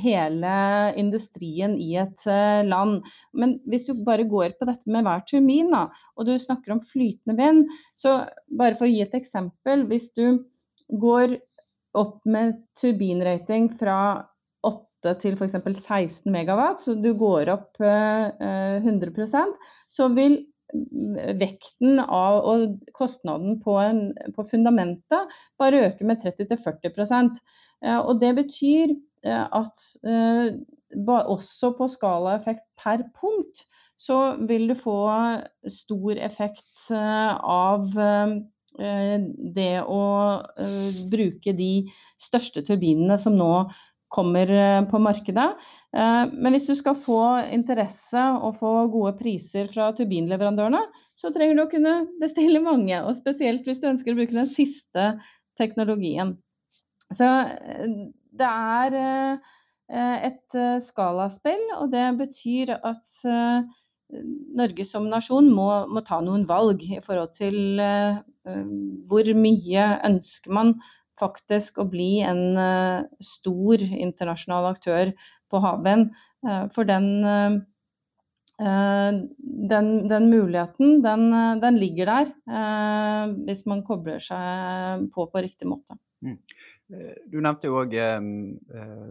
hele 0.00 0.52
industrien 0.98 1.74
i 1.82 1.90
et 2.00 2.24
land. 2.66 3.02
Men 3.36 3.58
hvis 3.68 3.84
du 3.88 3.92
bare 4.06 4.24
går 4.30 4.56
på 4.58 4.68
dette 4.70 4.90
med 4.90 5.04
hver 5.06 5.20
turbin, 5.28 5.70
da, 5.74 5.84
og 6.16 6.26
du 6.26 6.32
snakker 6.40 6.72
om 6.76 6.82
flytende 6.92 7.36
vind, 7.38 7.66
så 7.98 8.22
bare 8.58 8.78
for 8.78 8.88
å 8.88 8.92
gi 8.92 9.02
et 9.04 9.18
eksempel. 9.18 9.84
Hvis 9.90 10.08
du 10.16 10.40
går 11.02 11.36
opp 11.98 12.22
med 12.24 12.62
turbinrating 12.80 13.68
fra 13.76 13.98
8 14.64 15.16
til 15.20 15.36
f.eks. 15.36 15.58
16 15.58 16.32
megawatt, 16.32 16.80
så 16.80 16.94
du 16.96 17.12
går 17.18 17.50
opp 17.52 17.76
100% 17.82 19.54
så 19.92 20.08
vil 20.16 20.38
vekten 21.40 22.00
av 22.02 22.38
og 22.48 22.76
kostnaden 22.96 23.58
på, 23.62 23.76
en, 23.80 24.04
på 24.36 24.44
fundamentet 24.48 25.34
bare 25.60 25.86
øker 25.88 26.08
med 26.08 26.24
30-40% 26.24 27.40
Og 28.06 28.20
det 28.22 28.30
betyr 28.38 28.94
at 29.26 29.84
også 31.26 31.72
på 31.78 31.88
skalaeffekt 31.90 32.64
per 32.82 33.04
punkt, 33.18 33.64
så 33.98 34.36
vil 34.48 34.68
du 34.70 34.74
få 34.78 34.96
stor 35.70 36.18
effekt 36.18 36.90
av 36.92 37.86
det 38.78 39.74
å 39.82 40.04
bruke 41.12 41.54
de 41.58 41.72
største 42.22 42.64
turbinene 42.66 43.18
som 43.20 43.36
nå 43.38 43.52
kommer 44.12 44.50
eh, 44.50 44.84
på 44.90 45.00
markedet. 45.02 45.48
Eh, 45.96 46.24
men 46.32 46.54
hvis 46.54 46.68
du 46.68 46.74
skal 46.78 46.98
få 47.00 47.22
interesse 47.52 48.22
og 48.44 48.58
få 48.60 48.72
gode 48.92 49.14
priser 49.20 49.70
fra 49.72 49.90
turbinleverandørene, 49.96 50.82
så 51.18 51.32
trenger 51.32 51.58
du 51.58 51.64
å 51.64 51.70
kunne 51.72 51.94
bestille 52.20 52.62
mange. 52.64 53.00
Og 53.06 53.16
spesielt 53.18 53.66
hvis 53.68 53.80
du 53.82 53.88
ønsker 53.92 54.14
å 54.14 54.20
bruke 54.20 54.36
den 54.36 54.50
siste 54.52 55.14
teknologien. 55.60 56.36
Så 57.12 57.28
eh, 57.28 57.88
det 58.32 58.48
er 58.48 58.94
et 59.92 60.54
skalaspill, 60.80 61.60
og 61.76 61.90
det 61.92 62.06
betyr 62.16 62.70
at 62.78 63.16
Norge 64.56 64.86
som 64.88 65.10
nasjon 65.10 65.50
må, 65.52 65.66
må, 65.92 66.00
ta 66.06 66.22
noen 66.24 66.46
valg 66.48 66.80
i 66.86 67.00
forhold 67.04 67.34
til 67.36 67.82
hvor 69.10 69.28
mye 69.36 69.84
ønsker 70.08 70.54
man 70.56 70.72
faktisk 71.22 71.78
å 71.78 71.88
bli 71.90 72.20
en 72.26 72.42
uh, 72.58 73.08
stor 73.22 73.82
internasjonal 73.82 74.72
aktør 74.74 75.14
på 75.52 75.62
havvind. 75.62 76.10
Uh, 76.42 76.66
for 76.74 76.88
den, 76.88 77.08
uh, 77.24 77.58
den, 78.58 79.90
den, 80.10 80.30
muligheten, 80.30 81.00
den, 81.06 81.28
den 81.62 81.78
ligger 81.80 82.10
der 82.10 82.32
hvis 83.48 83.64
man 83.66 83.80
kobler 83.82 84.22
seg 84.22 85.08
på 85.14 85.24
på 85.32 85.42
riktig 85.42 85.66
måte. 85.66 85.96
Mm. 86.22 86.38
Du 87.32 87.38
nevnte 87.42 87.66
jo 87.66 87.78
òg 87.80 87.94
eh, 87.98 88.26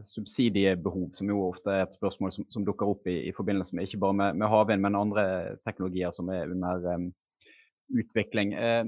subsidiebehov, 0.07 1.09
som 1.17 1.31
jo 1.31 1.41
ofte 1.49 1.73
er 1.73 1.85
et 1.85 1.97
spørsmål 1.97 2.33
som, 2.35 2.45
som 2.53 2.65
dukker 2.67 2.91
opp 2.93 3.09
i, 3.09 3.17
i, 3.27 3.33
forbindelse 3.35 3.75
med 3.75 3.87
ikke 3.87 3.99
bare 4.03 4.17
med, 4.19 4.37
med 4.39 4.51
havvind, 4.51 4.83
men 4.85 4.99
andre 4.99 5.25
teknologier 5.65 6.13
som 6.15 6.29
er 6.31 6.51
under 6.53 6.85
eh, 6.93 7.09
utvikling. 8.03 8.53
Eh, 8.55 8.85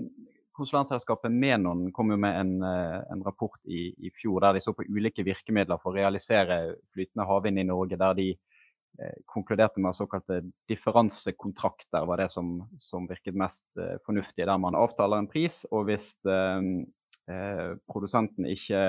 konsulentselskapet 0.54 1.32
Menon 1.32 1.92
kom 1.92 2.12
jo 2.13 2.18
med 2.18 2.39
en, 2.39 2.54
eh, 2.63 3.00
en 3.12 3.24
rapport 3.26 3.60
i, 3.66 3.94
i, 3.98 4.12
fjor 4.16 4.42
der 4.44 4.54
de 4.54 4.63
så 4.63 4.74
på 4.74 4.86
ulike 4.86 5.26
virkemidler 5.26 5.82
for 5.82 5.92
å 5.92 5.98
realisere 5.98 6.76
flytende 6.94 7.28
havvind 7.30 7.62
i 7.62 7.68
Norge. 7.68 7.98
Der 8.00 8.18
de 8.18 8.28
eh, 8.34 9.16
konkluderte 9.30 9.82
med 9.82 9.98
såkalte 9.98 10.42
differansekontrakter 10.70 12.06
var 12.10 12.22
det 12.22 12.30
som, 12.34 12.60
som 12.80 13.10
virket 13.10 13.38
mest 13.38 13.66
eh, 13.80 13.98
fornuftig. 14.06 14.46
Der 14.46 14.62
man 14.62 14.78
avtaler 14.78 15.24
en 15.24 15.32
pris, 15.32 15.63
og 15.72 15.89
hvis 15.89 16.13
eh, 16.30 16.70
eh, 17.34 17.74
produsenten 17.89 18.50
ikke 18.50 18.86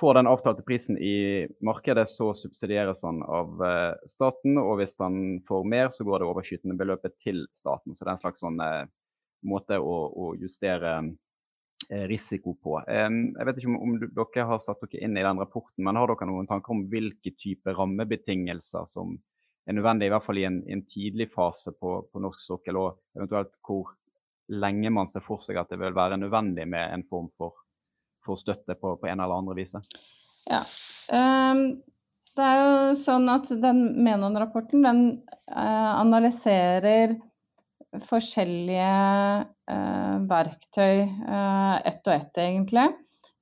får 0.00 0.16
den 0.16 0.28
avtalte 0.28 0.64
prisen 0.64 0.96
i 0.96 1.46
markedet, 1.64 2.06
så 2.08 2.30
subsidieres 2.36 3.04
han 3.04 3.20
av 3.24 3.60
eh, 3.64 3.92
staten. 4.08 4.56
Og 4.60 4.78
hvis 4.80 4.96
han 5.00 5.40
får 5.48 5.68
mer, 5.68 5.92
så 5.92 6.04
går 6.08 6.20
det 6.20 6.28
overskytende 6.32 6.76
beløpet 6.80 7.16
til 7.24 7.46
staten. 7.56 7.96
Så 7.96 8.04
det 8.04 8.12
er 8.12 8.18
en 8.18 8.26
slags 8.26 8.44
sånn 8.44 8.60
måte 9.48 9.78
å, 9.80 9.96
å 10.12 10.30
justere 10.38 10.94
eh, 11.88 12.06
risiko 12.10 12.54
på. 12.54 12.78
Jeg 12.86 13.46
vet 13.48 13.58
ikke 13.60 13.74
om, 13.74 13.98
dere 14.02 14.46
har 14.48 14.62
satt 14.62 14.82
dere 14.86 15.02
inn 15.06 15.18
i 15.18 15.24
den 15.24 15.42
rapporten, 15.42 15.84
men 15.86 15.98
har 15.98 16.10
dere 16.10 16.30
noen 16.30 16.48
tanker 16.50 16.74
om 16.74 16.86
hvilke 16.90 17.34
type 17.36 17.74
rammebetingelser 17.76 18.88
som 18.90 19.16
er 19.66 19.76
nødvendig, 19.76 20.08
i 20.08 20.12
hvert 20.12 20.26
fall 20.26 20.40
i 20.40 20.46
en, 20.48 20.62
en 20.66 20.84
tidlig 20.90 21.28
fase 21.34 21.74
på, 21.78 22.00
på, 22.10 22.22
norsk 22.22 22.42
sokkel, 22.42 22.78
og 22.80 23.18
eventuelt 23.18 23.52
hvor 23.66 23.92
lenge 24.52 24.90
man 24.90 25.08
ser 25.08 25.24
for 25.24 25.42
seg 25.42 25.60
at 25.60 25.70
det 25.70 25.78
vil 25.80 25.94
være 25.96 26.18
nødvendig 26.20 26.66
med 26.68 26.96
en 26.96 27.04
form 27.06 27.30
for, 27.38 27.54
for 28.26 28.40
støtte 28.40 28.74
på, 28.78 28.96
på, 28.98 29.08
en 29.08 29.22
eller 29.22 29.38
andre 29.38 29.56
vis? 29.60 29.76
Ja. 30.50 30.62
Um, 31.14 31.82
det 32.32 32.48
er 32.48 32.62
jo 32.62 32.94
sånn 32.98 33.28
at 33.30 33.50
den 33.62 33.84
Menon-rapporten 34.02 34.82
den 34.86 35.02
uh, 35.52 35.92
analyserer 36.00 37.14
forskjellige 38.00 38.92
eh, 39.70 40.14
verktøy 40.28 41.02
eh, 41.04 41.74
ett 41.88 42.06
og 42.06 42.14
ett, 42.14 42.38
egentlig. 42.40 42.86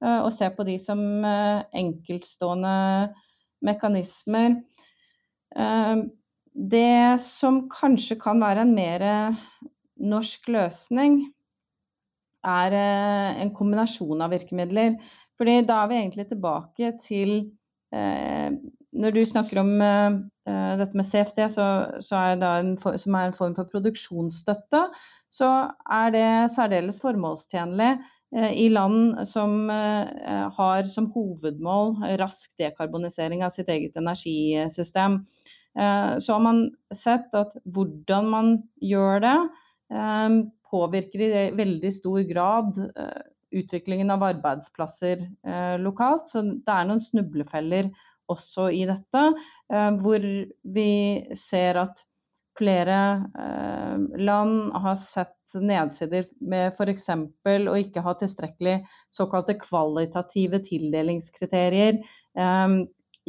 Eh, 0.03 0.21
og 0.25 0.33
se 0.35 0.49
på 0.55 0.67
de 0.67 0.77
som 0.83 1.01
eh, 1.27 1.63
enkeltstående 1.83 2.75
mekanismer. 3.67 4.57
Eh, 5.55 6.03
det 6.51 7.21
som 7.23 7.63
kanskje 7.71 8.19
kan 8.21 8.43
være 8.43 8.67
en 8.67 8.75
mer 8.75 9.05
norsk 10.01 10.51
løsning, 10.51 11.23
er 12.41 12.75
eh, 12.75 13.41
en 13.45 13.55
kombinasjon 13.55 14.25
av 14.25 14.35
virkemidler. 14.35 14.99
Fordi 15.39 15.61
da 15.69 15.85
er 15.85 15.91
vi 15.93 16.03
egentlig 16.03 16.29
tilbake 16.29 16.95
til 17.01 17.33
Når 17.91 19.11
du 19.11 19.25
snakker 19.27 19.59
om 19.59 19.71
dette 20.49 20.97
med 20.97 21.07
CFD, 21.07 21.43
så, 21.53 21.65
så 22.01 22.17
er 22.17 22.45
en, 22.47 22.73
som 22.81 23.17
er 23.19 23.29
en 23.29 23.37
form 23.37 23.55
for 23.59 23.69
produksjonsstøtte, 23.71 24.87
så 25.31 25.51
er 25.87 26.11
det 26.15 26.27
særdeles 26.57 26.99
formålstjenlig 27.03 27.91
eh, 28.35 28.53
i 28.65 28.67
land 28.73 29.21
som 29.31 29.71
eh, 29.71 30.47
har 30.57 30.91
som 30.91 31.11
hovedmål 31.15 32.01
rask 32.21 32.51
dekarbonisering 32.59 33.45
av 33.47 33.55
sitt 33.55 33.71
eget 33.71 33.99
energisystem. 34.01 35.23
Så 35.71 36.35
har 36.35 36.41
man 36.43 36.65
sett 36.91 37.31
at 37.39 37.53
hvordan 37.63 38.27
man 38.27 38.49
gjør 38.83 39.21
det, 39.23 39.35
påvirker 40.67 41.23
i 41.23 41.43
veldig 41.55 41.93
stor 41.95 42.25
grad 42.27 42.81
utviklingen 43.55 44.11
av 44.11 44.25
arbeidsplasser 44.33 45.23
lokalt. 45.79 46.27
Så 46.27 46.43
det 46.43 46.75
er 46.75 46.89
noen 46.89 47.05
snublefeller 47.05 47.93
også 48.31 48.69
i 48.75 48.85
dette, 48.89 49.25
eh, 49.73 49.91
hvor 50.03 50.25
vi 50.77 50.93
ser 51.39 51.81
at 51.83 52.05
flere 52.59 53.01
eh, 53.41 54.07
land 54.21 54.73
har 54.85 54.99
sett 55.01 55.37
nedsider 55.55 56.29
med 56.47 56.77
f.eks. 56.77 57.09
å 57.11 57.79
ikke 57.81 58.05
ha 58.05 58.15
tilstrekkelig 58.19 58.77
såkalte 59.11 59.59
kvalitative 59.59 60.63
tildelingskriterier 60.69 61.99
eh, 62.01 62.77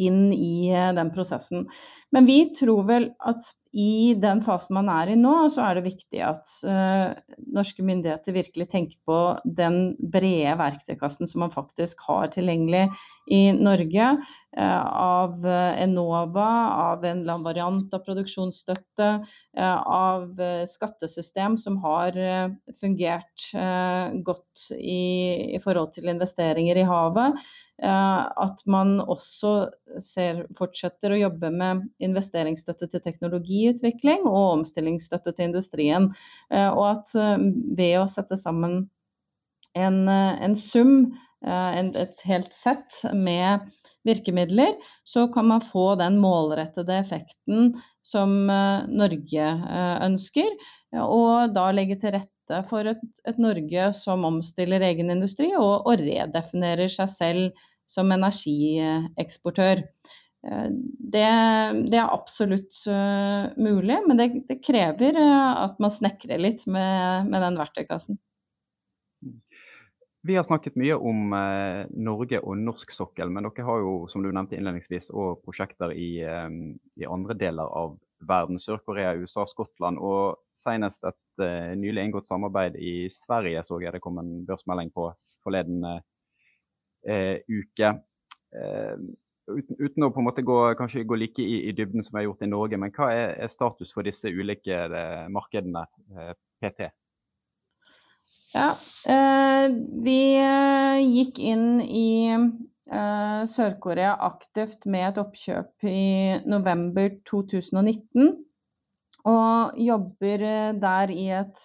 inn 0.02 0.22
i 0.34 0.54
den 0.96 1.10
prosessen. 1.14 1.66
Men 2.12 2.30
vi 2.30 2.44
tror 2.58 2.86
vel 2.88 3.12
at 3.28 3.50
i 3.71 4.13
den 4.19 4.41
fasen 4.43 4.75
man 4.75 4.89
er 4.91 5.13
i 5.13 5.15
nå, 5.15 5.34
så 5.53 5.63
er 5.63 5.77
det 5.77 5.86
viktig 5.86 6.19
at 6.27 6.49
uh, 6.67 7.13
norske 7.55 7.86
myndigheter 7.88 8.36
virkelig 8.36 8.67
tenker 8.73 8.99
på 9.07 9.19
den 9.45 9.95
brede 10.12 10.57
verktøykassen 10.60 11.29
som 11.29 11.45
man 11.45 11.53
faktisk 11.53 12.03
har 12.10 12.34
tilgjengelig 12.36 12.89
i 13.31 13.43
Norge. 13.55 14.12
Uh, 14.51 14.84
av 14.91 15.47
Enova, 15.47 16.49
av 16.91 17.05
en 17.07 17.21
eller 17.21 17.38
annen 17.38 17.47
variant 17.47 17.95
av 17.95 18.03
produksjonsstøtte, 18.03 19.10
uh, 19.55 19.79
av 19.88 20.43
skattesystem 20.67 21.55
som 21.62 21.79
har 21.86 22.19
fungert 22.81 23.47
godt 24.27 24.67
i, 24.75 25.55
i 25.55 25.60
forhold 25.63 25.93
til 25.95 26.12
investeringer 26.12 26.81
i 26.81 26.88
havet. 26.88 27.39
Eh, 27.81 28.25
at 28.45 28.60
man 28.69 28.99
også 29.01 29.71
ser, 30.05 30.43
fortsetter 30.57 31.15
å 31.15 31.21
jobbe 31.23 31.49
med 31.49 31.88
investeringsstøtte 32.03 32.91
til 32.91 33.01
teknologiutvikling 33.62 34.26
og 34.30 34.60
omstillingsstøtte 34.60 35.34
til 35.36 35.50
industrien. 35.50 36.10
Eh, 36.52 36.69
og 36.69 36.86
at 36.89 37.15
eh, 37.15 37.45
ved 37.78 38.00
å 38.02 38.08
sette 38.10 38.38
sammen 38.38 38.89
en, 39.74 40.08
en 40.10 40.56
sum, 40.60 41.13
en, 41.41 41.93
et 41.95 42.19
helt 42.28 42.52
sett 42.54 42.91
med 43.15 43.63
virkemidler, 44.04 44.76
så 45.08 45.28
kan 45.32 45.47
man 45.47 45.63
få 45.63 45.95
den 45.95 46.19
målrettede 46.19 47.00
effekten 47.00 47.71
som 48.04 48.34
Norge 48.91 49.47
ønsker. 50.04 50.52
Og 51.00 51.56
da 51.56 51.69
legge 51.71 51.95
til 52.02 52.17
rette 52.17 52.60
for 52.67 52.91
et, 52.91 53.02
et 53.24 53.39
Norge 53.39 53.88
som 53.95 54.28
omstiller 54.28 54.84
egen 54.86 55.10
industri 55.13 55.54
og, 55.56 55.88
og 55.88 56.04
redefinerer 56.04 56.91
seg 56.91 57.15
selv 57.15 57.63
som 57.91 58.12
energieksportør. 58.12 59.86
Eh, 60.47 60.69
det, 61.13 61.30
det, 61.91 61.97
er 61.97 62.10
absolutt 62.10 62.73
uh, 62.89 63.51
mulig, 63.62 63.99
men 64.08 64.17
det, 64.17 64.27
det 64.49 64.62
krever 64.65 65.17
uh, 65.19 65.67
at 65.67 65.80
man 65.82 65.93
snekrer 65.93 66.41
litt 66.41 66.65
med, 66.65 67.30
med, 67.30 67.43
den 67.43 67.60
verktøykassen. 67.62 68.17
Vi 70.25 70.38
har 70.38 70.45
snakket 70.45 70.77
mye 70.82 70.97
om 70.97 71.34
uh, 71.34 71.86
Norge 71.93 72.41
og 72.41 72.58
norsk 72.58 72.93
sokkel, 72.93 73.30
men 73.34 73.45
dere 73.45 73.67
har 73.67 73.86
jo 73.86 73.93
som 74.10 74.25
du 74.25 74.32
nevnte 74.32 74.58
innledningsvis, 74.58 75.12
også 75.13 75.45
prosjekter 75.45 75.93
i, 75.93 76.12
i 76.21 77.10
andre 77.10 77.38
deler 77.38 77.69
av 77.69 77.97
verden. 78.25 78.62
Sør-Korea, 78.62 79.15
USA, 79.17 79.45
Skottland 79.49 80.01
og 80.01 80.41
senest 80.58 81.06
et 81.10 81.41
nylig 81.77 82.04
inngått 82.06 82.30
samarbeid 82.30 82.75
i 82.77 83.10
Sverige 83.10 83.63
så 83.65 83.80
jeg 83.82 83.95
det 83.95 84.01
kom 84.04 84.19
en 84.21 84.43
børsmelding 84.45 84.91
på 84.93 85.08
forleden 85.41 85.82
uke. 87.01 87.95
Eh, 88.51 88.95
uten, 89.49 89.77
uten, 89.80 90.06
å 90.06 90.12
på 90.13 90.21
en 90.21 90.27
måte 90.30 90.45
gå, 90.45 90.58
kanskje 90.80 91.06
gå 91.08 91.17
like 91.17 91.43
i, 91.43 91.62
i, 91.69 91.75
dybden 91.77 92.06
som 92.06 92.15
vi 92.15 92.21
har 92.21 92.30
gjort 92.30 92.45
i 92.45 92.51
Norge, 92.51 92.80
men 92.82 92.93
hva 92.95 93.12
er, 93.15 93.36
er 93.41 93.51
status 93.51 93.93
for 93.95 94.08
disse 94.08 94.30
ulike 94.30 94.84
eh, 94.86 95.27
markedene 95.34 95.86
PT? 96.62 96.91
Ja, 98.51 98.75
eh, 99.08 99.71
vi 100.04 100.36
eh, 100.36 100.99
gikk 101.08 101.38
inn 101.39 101.80
i 101.82 102.27
eh, 102.27 103.43
Sør-Korea 103.47 104.17
aktivt 104.27 104.84
med 104.91 105.08
et 105.08 105.19
oppkjøp 105.21 105.88
i 105.88 106.39
november 106.51 107.13
2019. 107.30 108.34
Og 109.32 109.77
jobber 109.80 110.43
der 110.82 111.12
i 111.13 111.27
et 111.38 111.60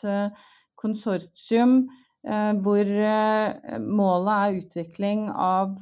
konsortium 0.77 1.87
hvor 2.27 2.89
målet 3.87 4.31
er 4.35 4.57
utvikling 4.61 5.29
av 5.31 5.77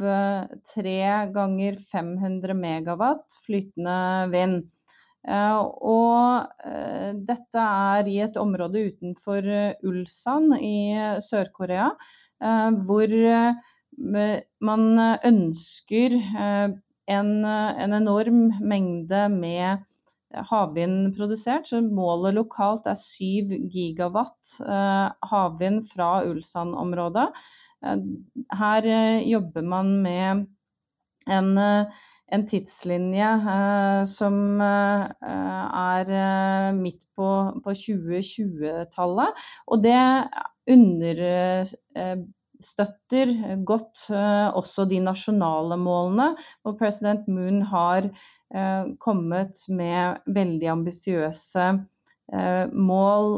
tre 0.69 0.99
ganger 1.33 1.79
500 1.93 2.57
megawatt 2.59 3.39
flytende 3.47 3.95
vind. 4.35 4.67
Eh, 5.25 5.61
og 5.89 6.67
eh, 6.69 7.13
dette 7.17 7.65
er 7.65 8.11
i 8.11 8.19
et 8.27 8.37
område 8.37 8.83
utenfor 8.91 9.47
eh, 9.49 9.87
Ulsan 9.89 10.53
i 10.59 10.93
Sør-Korea, 11.25 11.89
hvor 12.85 13.13
man 14.69 14.83
ønsker 15.25 16.17
en, 16.19 17.31
en 17.47 17.95
enorm 17.97 18.41
mengde 18.61 19.21
med 19.33 19.87
havvind 20.51 21.13
produsert. 21.17 21.69
Så 21.69 21.83
målet 21.85 22.37
lokalt 22.39 22.89
er 22.91 22.99
7 23.01 23.55
gigawatt 23.73 24.57
havvind 25.31 25.85
fra 25.93 26.11
Ulsan-området. 26.29 27.29
Her 27.85 28.91
jobber 29.29 29.71
man 29.75 29.95
med 30.03 30.47
en 31.31 31.55
en 32.33 32.47
tidslinje 32.49 33.27
eh, 33.55 34.05
som 34.09 34.61
eh, 34.63 35.05
er 35.31 36.11
eh, 36.19 36.73
midt 36.77 37.03
på, 37.17 37.53
på 37.65 37.71
2020-tallet. 37.81 39.29
Og 39.69 39.83
det 39.85 40.25
understøtter 40.75 43.29
godt 43.69 44.07
også 44.57 44.85
de 44.89 45.01
nasjonale 45.05 45.77
målene, 45.77 46.37
hvor 46.65 46.73
president 46.81 47.29
Moon 47.29 47.63
har 47.69 48.09
kommet 49.03 49.63
med 49.73 50.21
veldig 50.31 50.69
ambisiøse 50.71 51.65
Eh, 52.33 52.71
mål 52.73 53.35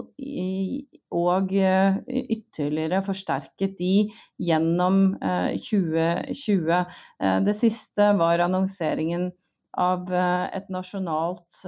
og 1.16 1.54
eh, 1.58 1.96
ytterligere 2.06 3.00
forsterket 3.06 3.74
de 3.80 4.12
gjennom 4.38 5.16
2020. 5.18 6.70
Eh, 6.70 7.40
det 7.48 7.56
siste 7.58 8.12
var 8.20 8.44
annonseringen 8.44 9.32
av 9.76 10.08
et 10.08 10.70
nasjonalt 10.72 11.58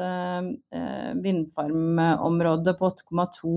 vindfarmområde 1.20 2.72
på 2.78 2.88
8,2 2.88 3.50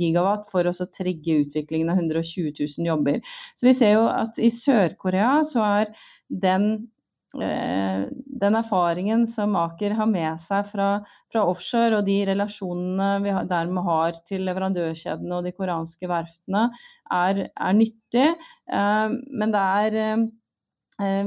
gigawatt 0.00 0.48
for 0.50 0.66
å 0.66 0.72
trigge 0.90 1.36
utviklingen 1.44 1.92
av 1.92 2.00
120 2.00 2.50
000 2.58 2.88
jobber. 2.88 3.20
Så 3.54 3.68
vi 3.68 3.76
ser 3.78 3.94
jo 3.94 4.08
at 4.10 4.42
i 4.42 4.50
Sør-Korea 4.50 5.36
så 5.46 5.62
er 5.68 5.94
den 6.26 6.66
Eh, 6.74 7.00
den 7.32 8.58
erfaringen 8.58 9.24
som 9.30 9.56
Aker 9.56 9.94
har 9.98 10.10
med 10.10 10.40
seg 10.42 10.68
fra, 10.72 10.90
fra 11.32 11.44
offshore, 11.48 12.00
og 12.00 12.06
de 12.08 12.18
relasjonene 12.28 13.10
vi 13.24 13.34
dermed 13.50 13.88
har 13.88 14.20
til 14.28 14.44
leverandørkjedene 14.48 15.38
og 15.38 15.48
de 15.48 15.54
koranske 15.56 16.10
verftene, 16.10 16.68
er, 17.12 17.46
er 17.52 17.74
nyttig. 17.76 18.28
Eh, 18.72 19.18
men 19.32 19.56
det 19.56 19.66
er 19.80 20.00
Eh, 20.02 20.28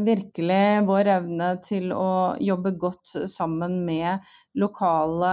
virkelig 0.06 0.86
vår 0.88 1.10
evne 1.18 1.50
til 1.66 1.92
å 1.96 2.36
jobbe 2.42 2.72
godt 2.80 3.14
sammen 3.32 3.82
med 3.88 4.24
lokale 4.56 5.32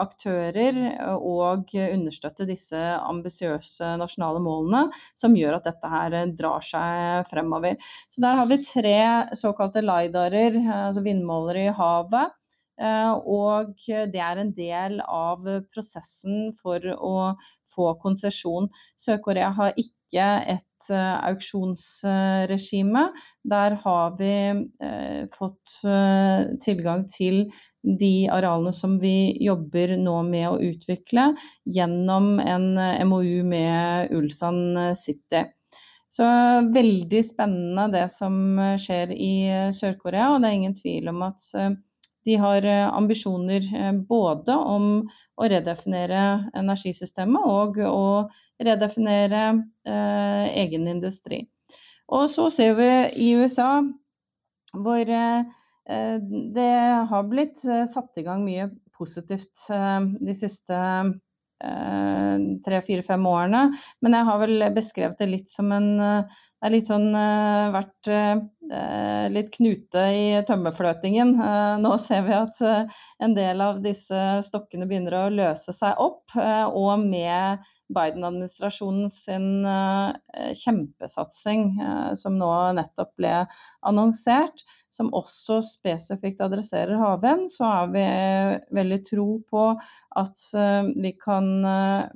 aktører 0.00 0.78
eh, 0.92 1.14
og 1.16 1.74
understøtte 1.74 2.46
disse 2.48 2.80
ambisiøse 3.00 3.94
nasjonale 4.00 4.42
målene, 4.44 4.84
som 5.18 5.36
gjør 5.36 5.58
at 5.58 5.68
dette 5.68 5.90
her 5.90 6.16
drar 6.38 6.64
seg 6.64 7.28
fremover. 7.30 7.78
Så 8.10 8.22
Der 8.24 8.38
har 8.40 8.50
vi 8.50 8.62
tre 8.64 8.98
såkalte 9.38 9.84
LIDAR-er, 9.84 10.60
altså 10.88 11.04
vindmålere 11.04 11.68
i 11.68 11.74
havet. 11.74 12.34
Eh, 12.80 13.12
og 13.30 13.74
det 13.86 14.22
er 14.22 14.40
en 14.42 14.54
del 14.54 15.00
av 15.06 15.44
prosessen 15.74 16.54
for 16.62 16.82
å 16.94 17.16
få 17.74 17.94
konsesjon. 18.02 18.70
Sør-Korea 19.00 19.50
har 19.54 19.74
ikke 19.80 20.28
et 20.54 20.66
Eh, 20.90 21.28
auksjonsregime. 21.28 23.04
Der 23.44 23.76
har 23.84 24.16
vi 24.18 24.34
eh, 24.84 25.22
fått 25.38 25.78
eh, 25.84 26.58
tilgang 26.60 27.06
til 27.08 27.46
de 27.84 28.28
arealene 28.32 28.72
som 28.72 28.98
vi 29.00 29.32
jobber 29.44 29.96
nå 30.00 30.18
med 30.28 30.48
å 30.50 30.60
utvikle 30.60 31.30
gjennom 31.64 32.38
en 32.40 32.68
MOU 33.08 33.44
med 33.48 34.12
Ulsan 34.16 34.94
City. 34.96 35.44
Så 36.12 36.24
veldig 36.72 37.24
spennende 37.26 37.88
det 37.92 38.06
som 38.14 38.36
skjer 38.80 39.10
i 39.12 39.34
Sør-Korea. 39.74 40.34
Og 40.34 40.42
det 40.42 40.50
er 40.50 40.58
ingen 40.60 40.76
tvil 40.78 41.10
om 41.10 41.24
at 41.26 41.48
de 42.24 42.36
har 42.40 42.64
ambisjoner 42.66 43.66
både 44.08 44.54
om 44.56 44.86
å 45.36 45.48
redefinere 45.50 46.50
energisystemet 46.56 47.48
og 47.50 47.80
å 47.84 48.06
redefinere 48.62 49.42
eh, 49.88 50.46
egen 50.62 50.88
industri. 50.88 51.44
Og 52.12 52.28
så 52.30 52.48
ser 52.52 52.74
vi 52.78 52.90
i 53.26 53.34
USA 53.40 53.82
hvor 54.74 55.10
eh, 55.10 55.44
det 56.54 56.72
har 57.10 57.28
blitt 57.30 57.64
eh, 57.68 57.84
satt 57.90 58.20
i 58.20 58.24
gang 58.26 58.44
mye 58.46 58.68
positivt 58.98 59.66
eh, 59.72 60.00
de 60.20 60.36
siste 60.36 60.80
eh, 61.64 62.48
tre, 62.66 62.80
fire, 62.86 63.04
fem 63.06 63.26
årene. 63.30 63.66
Men 64.04 64.18
jeg 64.18 64.28
har 64.30 64.42
vel 64.42 64.68
beskrevet 64.76 65.20
det 65.22 65.30
litt 65.30 65.54
som 65.54 65.72
en 65.74 65.90
eh, 66.00 66.40
er 66.64 66.72
litt 66.72 66.88
sånn 66.88 67.10
uh, 67.12 67.72
vært 67.74 68.08
uh, 68.10 69.26
litt 69.32 69.50
knute 69.54 70.04
i 70.16 70.24
tømmerfløtingen. 70.48 71.34
Uh, 71.36 71.76
nå 71.82 71.96
ser 72.02 72.24
vi 72.26 72.36
at 72.38 72.62
en 72.64 73.36
del 73.36 73.60
av 73.64 73.82
disse 73.84 74.24
stokkene 74.46 74.88
begynner 74.88 75.18
å 75.18 75.32
løse 75.32 75.74
seg 75.76 76.00
opp. 76.00 76.24
og 76.34 77.04
med 77.04 77.64
Biden-administrasjonen 77.92 79.10
sin 79.12 79.66
eh, 79.66 80.52
kjempesatsing 80.56 81.66
eh, 81.80 82.14
som 82.16 82.38
nå 82.40 82.50
nettopp 82.78 83.12
ble 83.20 83.34
annonsert, 83.84 84.64
som 84.94 85.10
også 85.16 85.58
spesifikt 85.66 86.40
adresserer 86.44 86.96
havvind, 86.96 87.50
så 87.52 87.68
har 87.68 87.92
vi 87.92 88.04
eh, 88.06 88.54
veldig 88.74 89.00
tro 89.08 89.28
på 89.50 89.66
at 90.14 90.42
vi 90.94 91.10
kan 91.18 91.48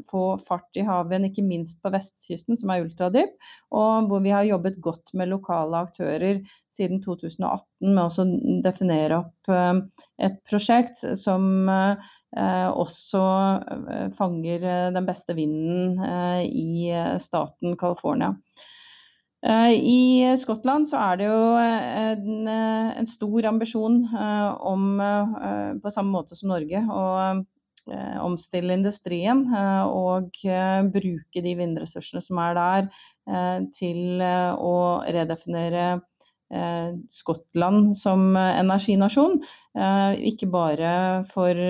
få 0.06 0.20
fart 0.46 0.78
i 0.78 0.84
havvind, 0.86 1.26
ikke 1.26 1.42
minst 1.42 1.80
på 1.82 1.90
vestkysten, 1.90 2.54
som 2.54 2.70
er 2.70 2.84
ultradyp, 2.84 3.32
og 3.74 4.06
hvor 4.06 4.22
vi 4.22 4.30
har 4.30 4.46
jobbet 4.46 4.76
godt 4.84 5.10
med 5.18 5.32
lokale 5.32 5.80
aktører 5.82 6.38
siden 6.70 7.02
2018 7.02 7.90
med 7.96 8.04
å 8.06 8.26
definere 8.62 9.18
opp 9.24 9.50
et 10.22 10.38
prosjekt 10.46 11.02
som 11.18 11.66
Eh, 11.68 11.96
også 12.36 13.20
eh, 13.88 14.08
fanger 14.18 14.64
eh, 14.64 14.88
den 14.92 15.06
beste 15.06 15.34
vinden 15.34 15.96
i 16.44 16.92
staten 17.20 17.76
California. 17.76 18.34
I 19.38 20.34
Skottland 20.34 20.88
så 20.90 20.98
er 20.98 21.18
det 21.20 21.26
jo 21.28 21.42
en, 21.62 22.48
en 22.50 23.06
stor 23.06 23.46
ambisjon 23.46 24.00
om, 24.10 24.98
på 25.78 25.92
samme 25.94 26.10
måte 26.10 26.34
som 26.34 26.50
Norge, 26.50 26.80
å 26.82 27.04
omstille 28.26 28.74
industrien 28.74 29.44
og 29.86 30.42
bruke 30.90 31.44
de 31.46 31.54
vindressursene 31.60 32.18
som 32.18 32.42
er 32.42 32.58
der, 32.58 32.90
til 33.78 34.18
å 34.18 34.74
redefinere 35.06 35.86
Skottland 37.06 37.94
som 37.94 38.34
energinasjon. 38.34 39.38
Ikke 40.18 40.50
bare 40.50 40.92
for 41.30 41.62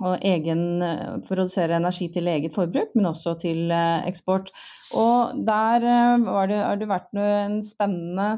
og 0.00 0.22
egen, 0.26 0.82
eh, 0.82 1.18
produsere 1.28 1.76
energi 1.76 2.08
til 2.12 2.28
eget 2.28 2.54
forbruk, 2.54 2.94
men 2.94 3.10
også 3.12 3.36
til 3.42 3.70
eh, 3.70 4.06
eksport. 4.08 4.50
Og 4.96 5.36
der 5.46 5.86
har 6.26 6.50
det, 6.50 6.62
det 6.80 6.88
vært 6.90 7.12
en 7.20 7.60
spennende 7.64 8.30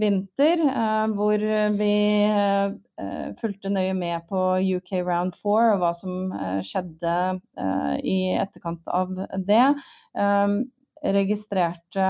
vinter 0.00 0.62
hvor 1.12 1.42
vi 1.76 1.94
fulgte 3.40 3.68
nøye 3.68 3.92
med 3.92 4.22
på 4.30 4.38
UK 4.78 4.92
round 5.04 5.34
four 5.42 5.74
og 5.74 5.82
hva 5.82 5.90
som 5.98 6.30
skjedde 6.64 7.16
i 8.00 8.32
etterkant 8.40 8.88
av 8.88 9.12
det. 9.44 9.66
registrerte 11.04 12.06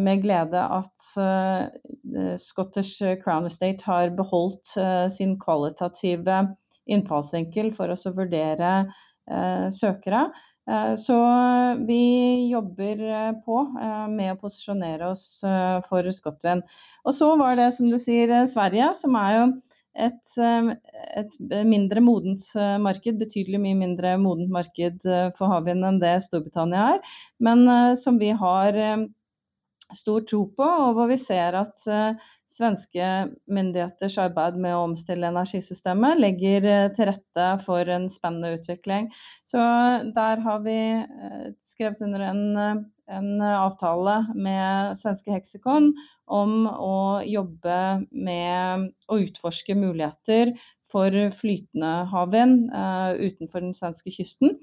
med 0.00 0.24
glede 0.24 0.64
at 0.80 2.40
Scottish 2.42 2.98
Crown 3.22 3.46
Estate 3.46 3.86
har 3.86 4.10
beholdt 4.18 4.74
sin 5.14 5.38
kvalitative 5.38 6.40
innfallsvinkel 6.88 7.72
for 7.76 7.94
oss 7.94 8.06
å 8.08 8.14
vurdere 8.16 8.72
søkere. 9.74 10.28
Så 11.00 11.16
vi 11.88 12.48
jobber 12.48 13.00
på 13.44 13.62
med 14.08 14.30
å 14.32 14.38
posisjonere 14.40 15.10
oss 15.12 15.24
for 15.88 16.08
ScotWind. 16.12 16.64
Og 17.04 17.16
så 17.16 17.28
var 17.40 17.56
det 17.60 17.70
som 17.76 17.90
du 17.92 17.98
sier 18.00 18.32
Sverige, 18.48 18.90
som 18.96 19.16
er 19.20 19.34
jo 19.34 19.44
et, 19.98 20.38
et 21.20 21.38
mindre 21.68 22.00
modent 22.04 22.44
marked, 22.84 23.20
betydelig 23.20 23.60
mye 23.64 23.78
mindre 23.80 24.14
modent 24.20 24.52
marked 24.54 25.04
for 25.36 25.52
havvind 25.52 25.84
enn 25.88 26.00
det 26.00 26.18
Storbritannia 26.24 26.84
er. 26.94 27.14
Men 27.44 27.64
som 28.00 28.20
vi 28.20 28.32
har 28.32 28.80
stor 29.96 30.24
tro 30.28 30.42
på, 30.56 30.64
og 30.64 30.96
hvor 30.96 31.08
vi 31.10 31.16
ser 31.20 31.56
at 31.58 31.86
svenske 32.48 33.06
myndigheters 33.50 34.16
arbeid 34.20 34.56
med 34.60 34.74
å 34.74 34.84
omstille 34.88 35.28
energisystemet 35.30 36.20
legger 36.20 36.66
til 36.96 37.10
rette 37.10 37.48
for 37.64 37.88
en 37.92 38.08
spennende 38.12 38.56
utvikling. 38.58 39.10
Så 39.48 39.60
der 40.16 40.42
har 40.44 40.62
vi 40.64 40.78
skrevet 41.66 42.02
under 42.04 42.24
en, 42.30 42.44
en 43.08 43.30
avtale 43.48 44.18
med 44.34 44.96
svenske 45.00 45.32
Hexicon 45.34 45.92
om 46.26 46.66
å 46.68 47.20
jobbe 47.24 47.78
med 48.10 48.90
å 49.08 49.20
utforske 49.22 49.76
muligheter 49.78 50.56
for 50.92 51.12
flytende 51.36 51.94
havvind 52.08 52.70
utenfor 53.20 53.64
den 53.64 53.76
svenske 53.76 54.12
kysten. 54.12 54.56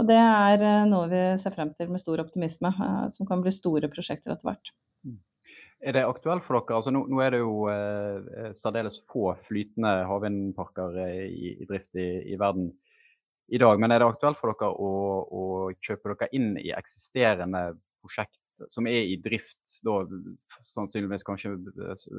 Og 0.00 0.06
det 0.08 0.16
er 0.16 0.86
noe 0.88 1.08
vi 1.10 1.24
ser 1.40 1.52
frem 1.52 1.74
til 1.76 1.90
med 1.92 2.00
stor 2.00 2.22
optimisme, 2.22 2.70
som 3.12 3.28
kan 3.28 3.42
bli 3.44 3.52
store 3.52 3.90
prosjekter 3.92 4.32
etter 4.32 4.48
hvert. 4.48 4.70
Mm. 5.04 5.18
Er 5.80 5.96
det 5.96 6.06
aktuelt 6.08 6.46
for 6.46 6.56
dere? 6.56 6.78
Altså 6.78 6.92
nå, 6.94 7.04
nå 7.10 7.20
er 7.20 7.34
det 7.34 7.42
jo 7.42 7.66
eh, 7.72 8.54
særdeles 8.56 9.00
få 9.10 9.34
flytende 9.48 9.92
havvindparker 10.08 10.96
i, 11.04 11.54
i, 11.58 11.68
drift 11.68 12.00
i, 12.00 12.08
i, 12.32 12.40
verden 12.40 12.70
i 13.52 13.60
dag. 13.60 13.80
Men 13.82 13.92
er 13.92 14.00
det 14.00 14.08
aktuelt 14.08 14.40
for 14.40 14.54
dere 14.54 14.72
å, 14.72 14.90
å 15.28 15.44
kjøpe 15.84 16.14
dere 16.14 16.32
inn 16.36 16.54
i 16.60 16.72
eksisterende 16.76 17.70
prosjekt 18.00 18.62
som 18.72 18.86
er 18.88 19.04
i 19.12 19.18
drift, 19.20 19.60
da 19.84 19.98
sannsynligvis 20.64 21.26
kanskje 21.26 21.58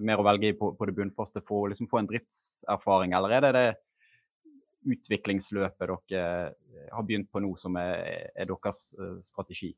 mer 0.06 0.22
å 0.22 0.26
velge 0.28 0.52
i 0.52 0.58
på, 0.58 0.76
på 0.78 0.86
det 0.86 0.94
bunnfaste 1.00 1.42
for 1.48 1.66
å 1.66 1.72
liksom 1.72 1.90
få 1.90 2.04
en 2.04 2.10
driftserfaring, 2.12 3.16
eller 3.18 3.34
er 3.40 3.48
det 3.48 3.56
det 3.58 3.70
utviklingsløpet 4.92 5.90
dere 5.90 6.22
eh, 6.22 6.54
har 6.92 7.08
begynt 7.08 7.32
på 7.32 7.42
nå, 7.44 7.54
som 7.60 7.78
er, 7.80 8.30
er 8.36 8.50
deres 8.50 8.92
eh, 8.98 9.18
strategi? 9.26 9.72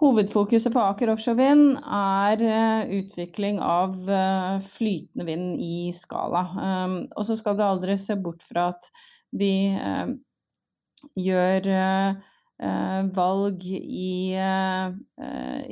Hovedfokuset 0.00 0.72
på 0.72 0.80
Aker 0.80 1.12
Offshore 1.12 1.36
Vind 1.36 1.76
er 1.84 2.44
eh, 2.46 2.94
utvikling 3.00 3.60
av 3.64 3.98
flytende 4.76 5.28
vind 5.28 5.60
i 5.60 5.90
skala. 5.96 6.46
Um, 6.56 6.98
og 7.16 7.28
så 7.28 7.36
skal 7.36 7.58
du 7.58 7.64
aldri 7.66 7.98
se 8.00 8.16
bort 8.16 8.44
fra 8.48 8.70
at 8.72 8.88
vi 9.36 9.52
gjør 11.16 11.68
Eh, 12.60 13.04
valg 13.16 13.62
i 13.64 14.36
eh, 14.36 14.92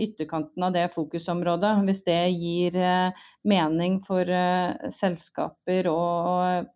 ytterkanten 0.01 0.65
av 0.65 0.73
det 0.73 0.87
fokusområdet. 0.95 1.73
Hvis 1.85 2.01
det 2.07 2.21
gir 2.33 2.79
eh, 2.81 3.27
mening 3.45 3.99
for 4.07 4.25
selskaper 4.95 5.91
og, 5.93 6.71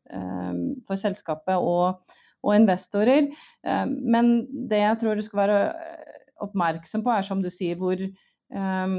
for 0.88 1.00
selskapet 1.00 1.56
og, 1.56 2.12
og 2.42 2.56
investorer. 2.56 3.30
Men 3.62 4.32
det 4.68 4.80
jeg 4.82 4.98
tror 5.00 5.18
du 5.18 5.22
skal 5.22 5.40
være 5.42 5.58
oppmerksom 6.42 7.04
på, 7.04 7.12
er 7.14 7.26
som 7.26 7.42
du 7.42 7.50
sier, 7.52 7.78
hvor 7.80 7.98
um, 8.52 8.96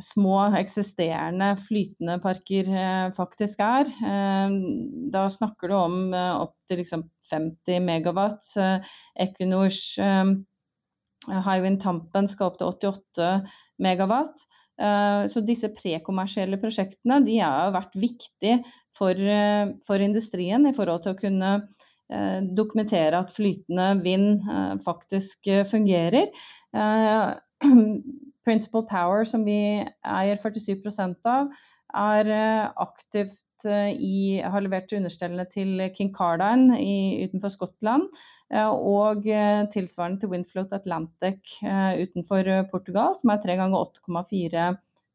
små 0.00 0.36
eksisterende 0.58 1.52
flytende 1.66 2.18
parker 2.22 2.68
uh, 2.72 3.08
faktisk 3.16 3.62
er. 3.64 3.90
Uh, 4.00 4.54
da 5.12 5.26
snakker 5.32 5.70
du 5.70 5.76
om 5.76 5.98
uh, 6.14 6.46
opptil 6.46 6.82
liksom 6.84 7.06
50 7.30 7.84
megawatt. 7.86 8.48
Equinors 9.22 9.84
Hywind 11.30 11.78
Tampen 11.78 12.26
skal 12.26 12.48
opp 12.48 12.56
til 12.58 12.90
88 12.90 13.28
megawatt. 13.86 14.42
Så 15.30 15.42
disse 15.46 15.68
prekommersielle 15.76 16.58
prosjektene 16.58 17.20
de 17.22 17.36
har 17.38 17.70
vært 17.76 17.94
viktige 18.02 18.56
for, 18.98 19.14
for, 19.86 20.02
industrien 20.02 20.66
i 20.66 20.74
forhold 20.74 21.04
til 21.04 21.14
å 21.14 21.20
kunne 21.20 21.52
dokumentere 22.56 23.18
at 23.18 23.34
flytende 23.34 23.88
vind 24.02 24.42
faktisk 24.84 25.46
fungerer. 25.70 26.26
Principal 28.46 28.86
Power, 28.90 29.24
som 29.28 29.44
vi 29.46 29.58
eier 29.84 30.40
47% 30.42 31.30
av, 31.30 31.52
er 31.94 32.32
aktivt 32.74 33.38
Eh, 33.68 33.92
i, 34.00 34.40
har 34.40 34.62
levert 34.64 34.92
understellene 34.96 35.44
til 35.50 35.80
King 35.96 36.12
Cardine 36.16 36.78
i, 36.80 37.24
utenfor 37.26 37.52
Skottland. 37.52 38.06
Eh, 38.52 38.68
og 38.68 39.26
eh, 39.28 39.64
tilsvarende 39.72 40.22
til 40.22 40.32
Windfloat 40.32 40.72
Atlantic 40.76 41.58
utenfor 41.60 42.48
Portugal, 42.72 43.16
som 43.20 43.34
er 43.34 43.42
3 43.44 43.58
ganger 43.60 43.90
8,4 43.90 44.70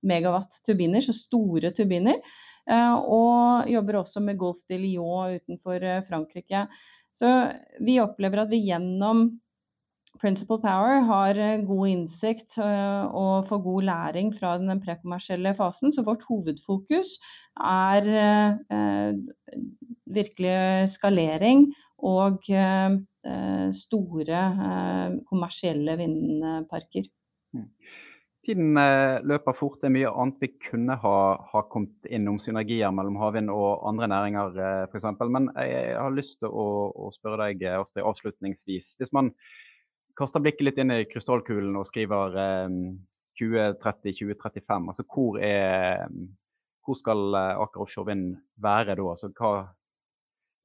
megawatt 0.05 0.59
turbiner, 0.67 1.01
så 1.01 1.15
store 1.17 1.73
turbiner. 1.73 2.21
Og 2.65 3.69
jobber 3.69 3.99
også 3.99 4.23
med 4.25 4.39
Golf 4.41 4.63
de 4.69 4.79
Lyon 4.81 5.35
utenfor 5.37 5.83
Frankrike. 6.07 6.65
Så 7.13 7.29
vi 7.85 7.99
opplever 8.01 8.41
at 8.41 8.49
vi 8.49 8.63
gjennom 8.65 9.27
Principal 10.21 10.59
Power 10.63 11.03
har 11.07 11.37
eh, 11.39 11.61
god 11.67 11.89
innsikt 11.91 12.57
eh, 12.61 13.05
og 13.05 13.47
får 13.49 13.61
god 13.65 13.87
læring 13.89 14.31
fra 14.35 14.55
den 14.61 14.81
prekommersielle 14.83 15.55
fasen. 15.57 15.91
Så 15.91 16.05
vårt 16.07 16.23
hovedfokus 16.29 17.17
er 17.59 18.09
eh, 18.15 19.19
virkelig 20.15 20.89
skalering 20.95 21.67
og 22.05 22.43
store 23.73 24.39
kommersielle 25.25 25.95
vindparker. 25.97 27.07
Tiden 28.45 28.77
løper 29.25 29.55
fort. 29.57 29.79
Det 29.81 29.87
er 29.89 29.93
mye 29.95 30.09
annet 30.11 30.43
vi 30.43 30.51
kunne 30.67 30.93
ha, 31.01 31.17
ha 31.49 31.61
kommet 31.71 32.05
innom 32.13 32.37
synergier 32.37 32.91
mellom 32.93 33.17
havvind 33.17 33.49
og 33.49 33.87
andre 33.89 34.09
næringer 34.11 34.59
f.eks. 34.91 35.07
Men 35.33 35.49
jeg 35.57 35.95
har 35.97 36.13
lyst 36.13 36.43
til 36.43 36.53
å, 36.53 36.65
å 36.93 37.09
spørre 37.15 37.47
deg 37.47 37.65
Astrid, 37.73 38.05
avslutningsvis. 38.05 38.91
Hvis 39.01 39.13
man 39.17 39.31
kaster 40.17 40.43
blikket 40.43 40.65
litt 40.67 40.81
inn 40.81 40.93
i 40.95 41.05
krystallkulen 41.09 41.75
og 41.79 41.87
skriver 41.89 42.37
eh, 42.39 42.75
2030-2035, 43.41 44.91
altså 44.91 45.05
hvor, 45.11 45.39
er, 45.43 46.05
hvor 46.85 46.99
skal 46.99 47.25
eh, 47.35 47.63
Aker 47.65 47.83
Offshore 47.83 48.11
Vind 48.11 48.35
være 48.61 48.95
da? 48.95 49.09
Altså 49.11 49.31
hva 49.35 49.55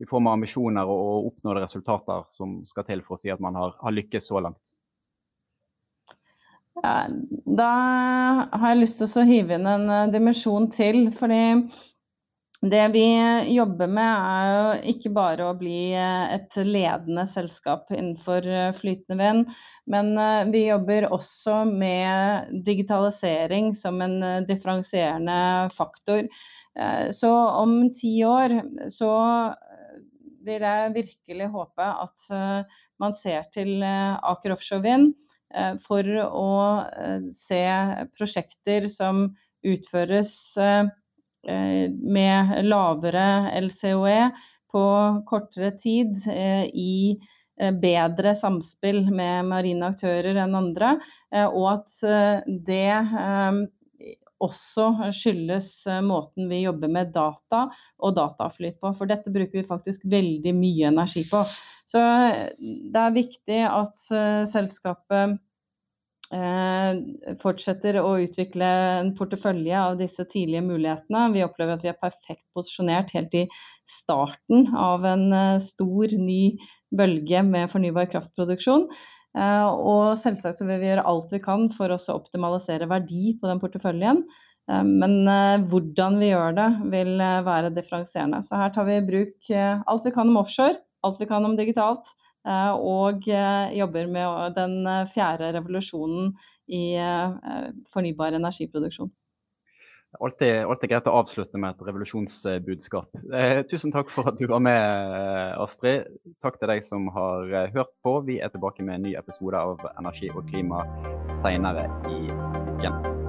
i 0.00 0.08
form 0.08 0.30
av 0.30 0.38
ambisjoner 0.38 0.88
og, 0.88 1.00
og 1.00 1.32
oppnådde 1.32 1.64
resultater 1.66 2.28
som 2.32 2.60
skal 2.68 2.86
til 2.88 3.02
for 3.04 3.18
å 3.18 3.20
si 3.20 3.32
at 3.32 3.42
man 3.42 3.58
har, 3.58 3.74
har 3.82 3.96
lykkes 3.96 4.30
så 4.30 4.40
langt? 4.40 4.76
Ja, 6.78 6.94
da 7.58 7.70
har 8.54 8.68
jeg 8.70 8.82
lyst 8.84 9.00
til 9.00 9.10
å 9.20 9.26
hive 9.26 9.58
inn 9.58 9.66
en 9.68 9.88
uh, 9.90 10.10
dimensjon 10.12 10.70
til. 10.72 11.08
fordi 11.18 11.42
det 12.60 12.88
vi 12.92 13.04
jobber 13.54 13.88
med 13.88 14.04
er 14.04 14.48
jo 14.50 14.64
ikke 14.92 15.10
bare 15.16 15.46
å 15.48 15.56
bli 15.56 15.94
eh, 15.96 16.34
et 16.36 16.58
ledende 16.60 17.24
selskap 17.32 17.88
innenfor 17.88 18.44
eh, 18.44 18.74
flytende 18.76 19.16
vind, 19.16 19.54
men 19.88 20.10
eh, 20.20 20.42
vi 20.52 20.66
jobber 20.66 21.06
også 21.08 21.62
med 21.70 22.52
digitalisering 22.66 23.72
som 23.72 24.02
en 24.04 24.44
differensierende 24.48 25.70
faktor. 25.76 26.28
Så 27.12 27.28
om 27.58 27.72
ti 27.92 28.12
år 28.24 28.52
så 28.92 29.10
vil 30.46 30.62
jeg 30.62 30.92
virkelig 30.94 31.48
håpe 31.50 31.88
at 32.04 32.22
man 33.02 33.16
ser 33.18 33.48
til 33.52 33.82
Aker 33.82 34.54
Offshore 34.54 34.84
Vind 34.84 35.10
for 35.82 36.06
å 36.24 36.50
se 37.34 37.62
prosjekter 38.14 38.86
som 38.92 39.24
utføres 39.66 40.34
Eh, 41.48 41.90
med 41.90 42.64
lavere 42.68 43.48
LCOE 43.64 44.30
på 44.68 44.82
kortere 45.26 45.70
tid 45.80 46.18
eh, 46.28 46.66
i 46.68 47.16
eh, 47.60 47.72
bedre 47.72 48.34
samspill 48.36 49.06
med 49.08 49.48
marine 49.48 49.88
aktører 49.88 50.36
enn 50.36 50.58
andre, 50.58 50.98
og 51.48 51.64
at 51.70 52.04
det 52.68 52.90
også 54.40 55.12
skyldes 55.16 55.68
måten 56.06 56.48
vi 56.50 56.62
jobber 56.64 56.92
med 56.92 57.12
data 57.14 57.66
og 58.00 58.16
dataflyt 58.16 58.80
på. 58.80 58.94
For 58.96 59.10
dette 59.10 59.32
bruker 59.34 59.60
vi 59.60 59.68
faktisk 59.68 60.06
veldig 60.08 60.54
mye 60.56 60.88
energi 60.92 61.26
på. 61.28 61.44
Så 61.90 62.00
det 62.60 63.02
er 63.02 63.16
viktig 63.16 63.62
at 63.66 64.02
selskapet 64.48 65.38
Eh, 66.30 66.98
fortsetter 67.42 67.96
å 67.98 68.12
utvikle 68.22 68.66
en 69.00 69.08
portefølje 69.18 69.74
av 69.74 69.96
disse 69.98 70.22
tidlige 70.30 70.62
mulighetene. 70.62 71.24
Vi 71.34 71.42
opplever 71.42 71.74
at 71.74 71.82
vi 71.82 71.90
er 71.90 71.98
perfekt 71.98 72.44
posisjonert 72.54 73.10
helt 73.16 73.34
i 73.34 73.48
starten 73.90 74.68
av 74.78 75.08
en 75.10 75.24
eh, 75.34 75.56
stor, 75.64 76.14
ny 76.14 76.54
bølge 76.94 77.42
med 77.46 77.72
fornybar 77.72 78.06
kraftproduksjon. 78.12 78.86
Og 79.34 80.18
selvsagt 80.18 80.58
så 80.58 80.66
vil 80.66 80.80
vi 80.82 80.88
gjøre 80.90 81.06
alt 81.06 81.32
vi 81.34 81.40
kan 81.42 81.68
for 81.74 81.92
å 81.94 81.98
optimalisere 82.14 82.88
verdi 82.90 83.36
på 83.40 83.50
den 83.50 83.60
porteføljen. 83.62 84.24
Men 84.70 85.14
hvordan 85.70 86.18
vi 86.20 86.30
gjør 86.30 86.56
det 86.58 86.68
vil 86.92 87.12
være 87.46 87.72
differensierende. 87.74 88.42
Så 88.46 88.58
her 88.58 88.74
tar 88.74 88.86
vi 88.86 88.98
i 88.98 89.06
bruk 89.06 89.50
alt 89.54 90.06
vi 90.06 90.12
kan 90.14 90.30
om 90.30 90.40
offshore, 90.42 90.78
alt 91.06 91.22
vi 91.22 91.28
kan 91.30 91.46
om 91.46 91.56
digitalt, 91.58 92.10
og 92.46 93.26
jobber 93.26 94.10
med 94.10 94.58
den 94.58 94.76
fjerde 95.14 95.54
revolusjonen 95.56 96.34
i 96.70 96.84
fornybar 97.90 98.38
energiproduksjon. 98.38 99.10
Alltid, 100.18 100.64
alltid 100.66 100.90
greit 100.90 101.06
å 101.06 101.14
avslutte 101.20 101.58
med 101.60 101.76
et 101.76 101.84
revolusjonsbudskap. 101.86 103.20
Eh, 103.30 103.60
tusen 103.70 103.94
takk 103.94 104.10
for 104.10 104.26
at 104.26 104.40
du 104.40 104.48
var 104.50 104.62
med, 104.64 105.54
Astrid. 105.62 106.10
Takk 106.42 106.58
til 106.58 106.72
deg 106.72 106.82
som 106.86 107.06
har 107.14 107.70
hørt 107.76 107.94
på. 108.02 108.18
Vi 108.26 108.40
er 108.42 108.50
tilbake 108.50 108.82
med 108.82 108.98
en 108.98 109.08
ny 109.08 109.14
episode 109.20 109.62
av 109.70 109.86
Energi 109.94 110.32
og 110.34 110.50
klima 110.50 110.82
seinere 111.40 111.86
i 112.10 112.20
uken. 112.26 113.19